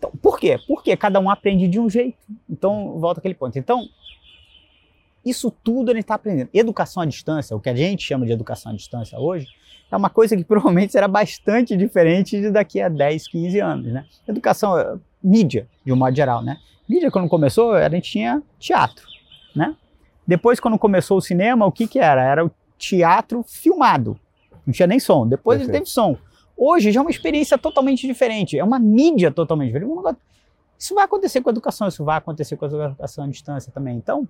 Então, 0.02 0.12
por 0.20 0.40
quê? 0.40 0.58
Porque 0.68 0.98
cada 0.98 1.20
um 1.20 1.30
aprende 1.30 1.68
de 1.68 1.80
um 1.80 1.88
jeito. 1.88 2.18
Então, 2.50 2.98
volta 2.98 3.20
aquele 3.20 3.36
ponto. 3.36 3.60
Então, 3.60 3.88
isso 5.24 5.52
tudo 5.64 5.92
a 5.92 5.94
gente 5.94 6.06
está 6.06 6.16
aprendendo. 6.16 6.50
Educação 6.52 7.04
à 7.04 7.06
distância, 7.06 7.56
o 7.56 7.60
que 7.60 7.70
a 7.70 7.76
gente 7.76 8.04
chama 8.04 8.26
de 8.26 8.32
educação 8.32 8.72
à 8.72 8.76
distância 8.76 9.20
hoje, 9.20 9.48
é 9.92 9.96
uma 9.96 10.10
coisa 10.10 10.36
que 10.36 10.44
provavelmente 10.44 10.92
será 10.92 11.08
bastante 11.08 11.78
diferente 11.78 12.42
de 12.42 12.50
daqui 12.50 12.82
a 12.82 12.90
10, 12.90 13.28
15 13.28 13.60
anos. 13.60 13.94
Né? 13.94 14.06
Educação, 14.28 14.76
eh, 14.80 14.98
mídia, 15.24 15.68
de 15.86 15.94
um 15.94 15.96
modo 15.96 16.16
geral. 16.16 16.42
Né? 16.42 16.58
Mídia, 16.90 17.12
quando 17.12 17.30
começou, 17.30 17.74
a 17.74 17.88
gente 17.88 18.10
tinha 18.10 18.42
teatro. 18.58 19.06
Né? 19.56 19.76
Depois, 20.26 20.60
quando 20.60 20.80
começou 20.80 21.20
o 21.20 21.22
cinema, 21.22 21.68
o 21.68 21.72
que, 21.72 21.86
que 21.86 22.00
era? 22.00 22.24
Era 22.24 22.44
o 22.44 22.52
teatro 22.76 23.44
filmado. 23.48 24.20
Não 24.66 24.74
tinha 24.74 24.88
nem 24.88 25.00
som. 25.00 25.28
Depois 25.28 25.60
Perfeito. 25.60 25.76
ele 25.76 25.86
teve 25.86 25.92
som. 25.92 26.18
Hoje 26.64 26.92
já 26.92 27.00
é 27.00 27.02
uma 27.02 27.10
experiência 27.10 27.58
totalmente 27.58 28.06
diferente. 28.06 28.56
É 28.56 28.64
uma 28.64 28.78
mídia 28.78 29.32
totalmente 29.32 29.74
diferente. 29.74 29.92
Isso 30.78 30.94
vai 30.94 31.06
acontecer 31.06 31.42
com 31.42 31.50
a 31.50 31.52
educação, 31.52 31.88
isso 31.88 32.06
vai 32.06 32.20
acontecer 32.20 32.56
com 32.56 32.66
a 32.66 32.68
educação 32.68 33.24
à 33.24 33.28
distância 33.28 33.72
também. 33.72 33.98
Então, 33.98 34.28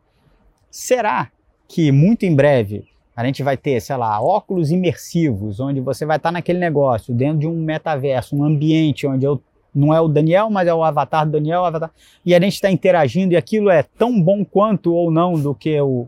será 0.69 1.29
que 1.67 1.91
muito 1.91 2.25
em 2.25 2.33
breve 2.33 2.87
a 3.13 3.25
gente 3.25 3.43
vai 3.43 3.57
ter, 3.57 3.81
sei 3.81 3.97
lá, 3.97 4.21
óculos 4.21 4.71
imersivos, 4.71 5.59
onde 5.59 5.81
você 5.81 6.05
vai 6.05 6.15
estar 6.15 6.31
naquele 6.31 6.57
negócio, 6.57 7.13
dentro 7.13 7.39
de 7.39 7.47
um 7.47 7.61
metaverso, 7.61 8.33
um 8.33 8.45
ambiente 8.45 9.05
onde 9.05 9.25
eu 9.25 9.43
não 9.75 9.93
é 9.93 9.99
o 9.99 10.07
Daniel, 10.07 10.49
mas 10.49 10.69
é 10.69 10.73
o 10.73 10.85
avatar 10.85 11.25
do 11.25 11.33
Daniel, 11.33 11.65
avatar. 11.65 11.91
E 12.25 12.33
a 12.33 12.39
gente 12.39 12.53
está 12.53 12.71
interagindo 12.71 13.33
e 13.33 13.37
aquilo 13.37 13.69
é 13.69 13.83
tão 13.83 14.21
bom 14.21 14.45
quanto 14.45 14.93
ou 14.93 15.11
não 15.11 15.33
do 15.33 15.53
que 15.53 15.81
o. 15.81 16.07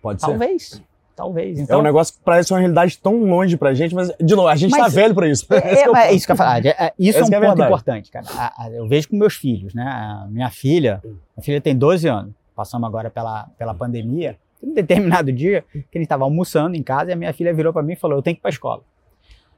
Pode 0.00 0.20
ser. 0.20 0.28
Talvez. 0.28 0.80
Talvez. 1.22 1.56
É 1.56 1.62
Então, 1.62 1.78
um 1.78 1.82
negócio 1.84 2.14
que 2.14 2.20
parece 2.24 2.52
uma 2.52 2.58
realidade 2.58 2.98
tão 2.98 3.22
longe 3.22 3.56
pra 3.56 3.72
gente, 3.74 3.94
mas, 3.94 4.10
de 4.20 4.34
novo, 4.34 4.48
a 4.48 4.56
gente 4.56 4.72
Mas- 4.72 4.80
tá 4.82 4.88
velho 4.88 5.14
pra 5.14 5.28
isso. 5.28 5.46
É, 5.52 5.56
é, 5.56 5.86
é 6.10 6.12
isso 6.12 6.26
que 6.26 6.32
eu 6.32 6.36
falar. 6.36 6.66
É, 6.66 6.70
é, 6.70 6.92
isso 6.98 7.18
é 7.20 7.22
um 7.22 7.42
é 7.44 7.48
ponto 7.48 7.62
importante, 7.62 8.10
cara. 8.10 8.26
A- 8.36 8.64
a- 8.64 8.70
eu 8.72 8.88
vejo 8.88 9.08
com 9.08 9.16
meus 9.16 9.34
filhos, 9.34 9.72
né? 9.72 9.84
A 9.84 10.26
minha 10.28 10.50
filha, 10.50 11.00
minha 11.04 11.44
filha 11.44 11.60
tem 11.60 11.76
12 11.76 12.08
anos. 12.08 12.32
Passamos 12.56 12.88
agora 12.88 13.08
pela, 13.08 13.44
pela 13.56 13.72
pandemia. 13.72 14.36
Um 14.60 14.74
determinado 14.74 15.30
dia 15.32 15.64
que 15.72 15.78
a 15.78 15.98
gente 15.98 16.02
estava 16.02 16.24
almoçando 16.24 16.76
em 16.76 16.82
casa 16.82 17.10
e 17.10 17.12
a 17.12 17.16
minha 17.16 17.32
filha 17.32 17.54
virou 17.54 17.72
para 17.72 17.82
mim 17.84 17.92
e 17.92 17.96
falou: 17.96 18.18
Eu 18.18 18.22
tenho 18.22 18.34
que 18.34 18.40
ir 18.40 18.42
para 18.42 18.48
a 18.50 18.52
escola. 18.52 18.82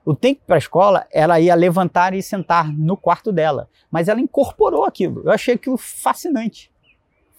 O 0.04 0.14
tempo 0.14 0.42
para 0.46 0.56
a 0.56 0.58
escola, 0.58 1.06
ela 1.10 1.40
ia 1.40 1.54
levantar 1.54 2.12
e 2.12 2.22
sentar 2.22 2.70
no 2.70 2.94
quarto 2.94 3.32
dela. 3.32 3.70
Mas 3.90 4.06
ela 4.06 4.20
incorporou 4.20 4.84
aquilo. 4.84 5.22
Eu 5.24 5.32
achei 5.32 5.54
aquilo 5.54 5.78
fascinante. 5.78 6.70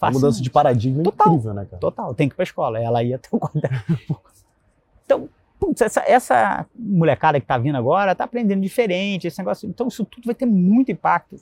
A 0.02 0.12
mudança 0.12 0.42
de 0.42 0.50
paradigma 0.50 1.02
é 1.02 1.04
Total. 1.04 1.28
incrível, 1.28 1.54
né, 1.54 1.66
cara? 1.66 1.78
Total, 1.80 2.14
tem 2.14 2.28
que 2.28 2.34
ir 2.34 2.36
pra 2.36 2.44
escola. 2.44 2.80
Ela 2.80 3.04
ia 3.04 3.18
ter 3.18 3.30
o 3.32 3.40
quarto 3.40 3.60
dela. 3.60 3.84
Então, 5.06 5.30
putz, 5.60 5.82
essa, 5.82 6.04
essa 6.06 6.66
molecada 6.78 7.40
que 7.40 7.46
tá 7.48 7.58
vindo 7.58 7.78
agora 7.78 8.14
tá 8.16 8.24
aprendendo 8.26 8.62
diferente, 8.62 9.28
esse 9.28 9.38
negócio. 9.40 9.68
Então, 9.70 9.88
isso 9.88 10.04
tudo 10.06 10.26
vai 10.26 10.36
ter 10.36 10.46
muito 10.46 10.92
impacto. 10.92 11.38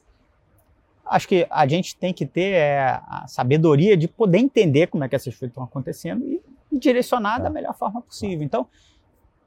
Acho 1.05 1.27
que 1.27 1.45
a 1.49 1.67
gente 1.67 1.95
tem 1.97 2.13
que 2.13 2.25
ter 2.25 2.53
é, 2.53 2.99
a 3.07 3.25
sabedoria 3.27 3.97
de 3.97 4.07
poder 4.07 4.37
entender 4.37 4.87
como 4.87 5.03
é 5.03 5.09
que 5.09 5.15
essas 5.15 5.33
coisas 5.33 5.49
estão 5.49 5.63
acontecendo 5.63 6.23
e, 6.25 6.41
e 6.71 6.79
direcionar 6.79 7.39
da 7.39 7.47
É. 7.47 7.51
melhor 7.51 7.73
forma 7.75 8.01
possível. 8.01 8.43
Então, 8.45 8.67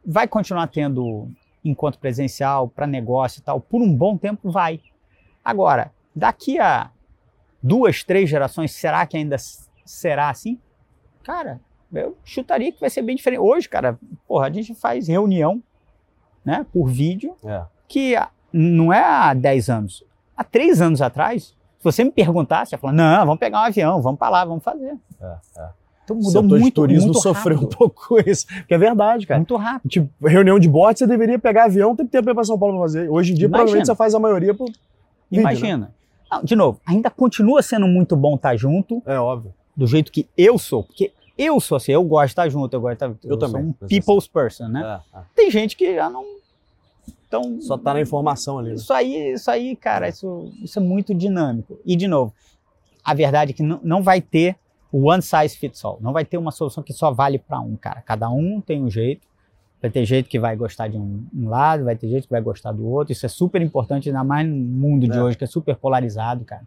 vai 0.05 0.29
continuar 0.29 0.66
tendo 0.66 1.29
encontro 1.64 1.99
presencial 1.99 2.69
para 2.69 2.87
negócio 2.87 3.40
e 3.40 3.42
tal, 3.42 3.61
por 3.61 3.81
um 3.81 3.92
bom 3.92 4.16
tempo 4.16 4.51
vai. 4.51 4.81
Agora, 5.45 5.90
daqui 6.14 6.59
a 6.59 6.90
duas, 7.66 8.02
três 8.05 8.29
gerações, 8.29 8.72
será 8.72 9.05
que 9.07 9.16
ainda 9.16 9.37
será 9.85 10.31
assim? 10.31 10.59
Cara, 11.22 11.61
eu 11.92 12.16
chutaria 12.24 12.70
que 12.72 12.81
vai 12.81 12.90
ser 12.90 13.02
bem 13.02 13.16
diferente. 13.16 13.40
Hoje, 13.40 13.68
cara, 13.68 13.98
porra, 14.26 14.46
a 14.46 14.50
gente 14.50 14.74
faz 14.74 15.09
reunião, 15.09 15.62
né, 16.44 16.64
por 16.72 16.87
vídeo, 16.88 17.35
É. 17.44 17.62
que 17.88 18.14
não 18.52 18.92
é 18.92 19.02
há 19.02 19.35
10 19.35 19.68
anos. 19.68 20.05
Há 20.37 20.44
3 20.44 20.81
anos 20.81 21.02
atrás, 21.02 21.44
se 21.79 21.85
você 21.85 22.05
me 22.05 22.11
perguntasse, 22.11 22.74
eu 22.74 22.76
ia 22.76 22.81
falar, 22.81 22.92
não, 22.92 23.26
vamos 23.26 23.40
pegar 23.40 23.61
um 23.61 23.64
avião, 23.64 24.00
vamos 24.00 24.18
para 24.18 24.29
lá, 24.31 24.44
vamos 24.44 24.62
fazer. 24.62 24.96
É, 25.20 25.37
é. 25.59 25.68
Então 26.05 26.14
mudou 26.16 26.31
setor 26.31 26.48
muito, 26.48 26.64
de 26.66 26.70
turismo 26.70 27.07
muito 27.07 27.20
sofreu 27.20 27.59
um 27.59 27.66
pouco 27.66 28.07
com 28.09 28.18
isso. 28.31 28.46
Que 28.68 28.74
é 28.74 28.79
verdade, 28.79 29.26
cara. 29.26 29.40
Muito 29.40 29.57
rápido. 29.57 29.90
Tipo, 29.90 30.09
reunião 30.29 30.57
de 30.57 30.68
bote, 30.68 31.00
você 31.00 31.07
deveria 31.07 31.37
pegar 31.37 31.64
avião, 31.64 31.96
tem 31.96 32.07
que 32.07 32.12
ter 32.12 32.22
pra 32.22 32.31
ir 32.31 32.35
pra 32.37 32.44
São 32.44 32.57
Paulo 32.57 32.74
pra 32.76 32.83
fazer. 32.85 33.11
Hoje 33.11 33.33
em 33.33 33.35
dia, 33.35 33.46
Imagina. 33.46 33.59
provavelmente, 33.64 33.87
você 33.87 33.94
faz 33.96 34.14
a 34.14 34.20
maioria 34.20 34.55
por 34.55 34.68
vídeo, 35.29 35.79
né? 35.79 35.88
Não, 36.30 36.42
de 36.42 36.56
novo, 36.56 36.80
ainda 36.86 37.10
continua 37.10 37.62
sendo 37.62 37.86
muito 37.86 38.16
bom 38.16 38.34
estar 38.36 38.56
junto, 38.56 39.02
É 39.06 39.18
óbvio. 39.18 39.54
do 39.76 39.86
jeito 39.86 40.10
que 40.10 40.28
eu 40.36 40.58
sou, 40.58 40.82
porque 40.84 41.12
eu 41.38 41.60
sou 41.60 41.76
assim, 41.76 41.92
eu 41.92 42.02
gosto 42.02 42.26
de 42.26 42.32
estar 42.32 42.48
junto, 42.48 42.72
eu 42.74 42.80
gosto 42.80 42.98
de 42.98 43.04
estar, 43.14 43.28
Eu 43.28 43.38
também, 43.38 43.50
sou 43.50 43.60
um 43.60 43.66
mas 43.66 43.76
assim- 43.82 43.86
people's 43.88 44.26
person, 44.26 44.68
né? 44.68 45.00
É, 45.14 45.18
é. 45.18 45.22
Tem 45.34 45.50
gente 45.50 45.76
que 45.76 45.94
já 45.94 46.08
não 46.10 46.24
então 47.28 47.60
Só 47.60 47.76
tá 47.76 47.92
na 47.92 48.00
informação 48.00 48.58
ali. 48.58 48.68
né? 48.70 48.74
Isso 48.76 48.92
aí, 48.92 49.32
isso 49.32 49.50
aí, 49.50 49.74
cara, 49.76 50.08
isso, 50.08 50.52
isso 50.62 50.78
é 50.78 50.82
muito 50.82 51.12
dinâmico. 51.14 51.76
E 51.84 51.96
de 51.96 52.06
novo, 52.06 52.32
a 53.04 53.12
verdade 53.14 53.50
é 53.50 53.54
que 53.54 53.62
não, 53.64 53.80
não 53.82 54.00
vai 54.02 54.20
ter 54.20 54.56
o 54.92 55.10
one 55.10 55.20
size 55.22 55.56
fits 55.56 55.84
all, 55.84 55.98
não 56.00 56.12
vai 56.12 56.24
ter 56.24 56.38
uma 56.38 56.52
solução 56.52 56.82
que 56.84 56.92
só 56.92 57.10
vale 57.12 57.38
para 57.38 57.60
um, 57.60 57.76
cara. 57.76 58.00
Cada 58.00 58.30
um 58.30 58.60
tem 58.60 58.82
um 58.82 58.88
jeito. 58.88 59.26
Vai 59.80 59.90
ter 59.90 60.04
jeito 60.04 60.28
que 60.28 60.38
vai 60.38 60.56
gostar 60.56 60.88
de 60.88 60.96
um, 60.96 61.24
um 61.34 61.48
lado, 61.48 61.84
vai 61.84 61.94
ter 61.96 62.08
jeito 62.08 62.24
que 62.24 62.30
vai 62.32 62.40
gostar 62.40 62.72
do 62.72 62.86
outro. 62.86 63.12
Isso 63.12 63.26
é 63.26 63.28
super 63.28 63.60
importante, 63.60 64.08
ainda 64.08 64.24
mais 64.24 64.48
no 64.48 64.54
mundo 64.56 65.06
de 65.06 65.16
É. 65.16 65.22
hoje, 65.22 65.36
que 65.36 65.44
é 65.44 65.46
super 65.46 65.76
polarizado, 65.76 66.44
cara. 66.44 66.62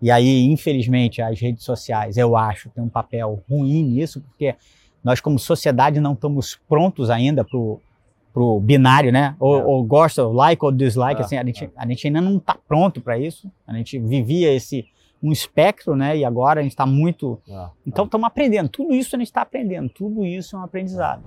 E 0.00 0.10
aí, 0.10 0.44
infelizmente, 0.44 1.20
as 1.22 1.38
redes 1.40 1.64
sociais, 1.64 2.16
eu 2.16 2.36
acho, 2.36 2.70
têm 2.70 2.82
um 2.84 2.88
papel 2.88 3.42
ruim 3.50 3.82
nisso, 3.82 4.20
porque 4.20 4.54
nós, 5.02 5.20
como 5.20 5.38
sociedade, 5.38 6.00
não 6.00 6.12
estamos 6.12 6.58
prontos 6.68 7.08
ainda 7.10 7.44
pro, 7.44 7.80
pro 8.32 8.60
binário, 8.60 9.10
né? 9.10 9.34
Ou, 9.40 9.58
É. 9.58 9.64
ou 9.64 9.82
gosta, 9.84 10.22
ou 10.24 10.32
like 10.32 10.62
ou 10.64 10.70
dislike, 10.70 11.20
É, 11.20 11.24
assim, 11.24 11.36
a 11.36 11.44
gente, 11.44 11.64
é. 11.64 11.70
a 11.76 11.86
gente 11.86 12.06
ainda 12.06 12.20
não 12.20 12.36
está 12.36 12.54
pronto 12.68 13.00
para 13.00 13.18
isso. 13.18 13.50
A 13.66 13.72
gente 13.74 13.98
vivia 13.98 14.52
esse 14.52 14.84
um 15.22 15.32
espectro, 15.32 15.94
né? 15.96 16.16
E 16.16 16.24
agora 16.24 16.60
a 16.60 16.62
gente 16.62 16.72
está 16.72 16.86
muito. 16.86 17.38
É, 17.48 17.66
Então 17.86 18.04
estamos 18.06 18.26
aprendendo. 18.26 18.68
Tudo 18.70 18.94
isso 18.94 19.14
a 19.16 19.18
gente 19.18 19.28
está 19.28 19.42
aprendendo. 19.42 19.88
Tudo 19.90 20.24
isso 20.24 20.56
é 20.56 20.58
um 20.58 20.62
aprendizado. 20.62 21.22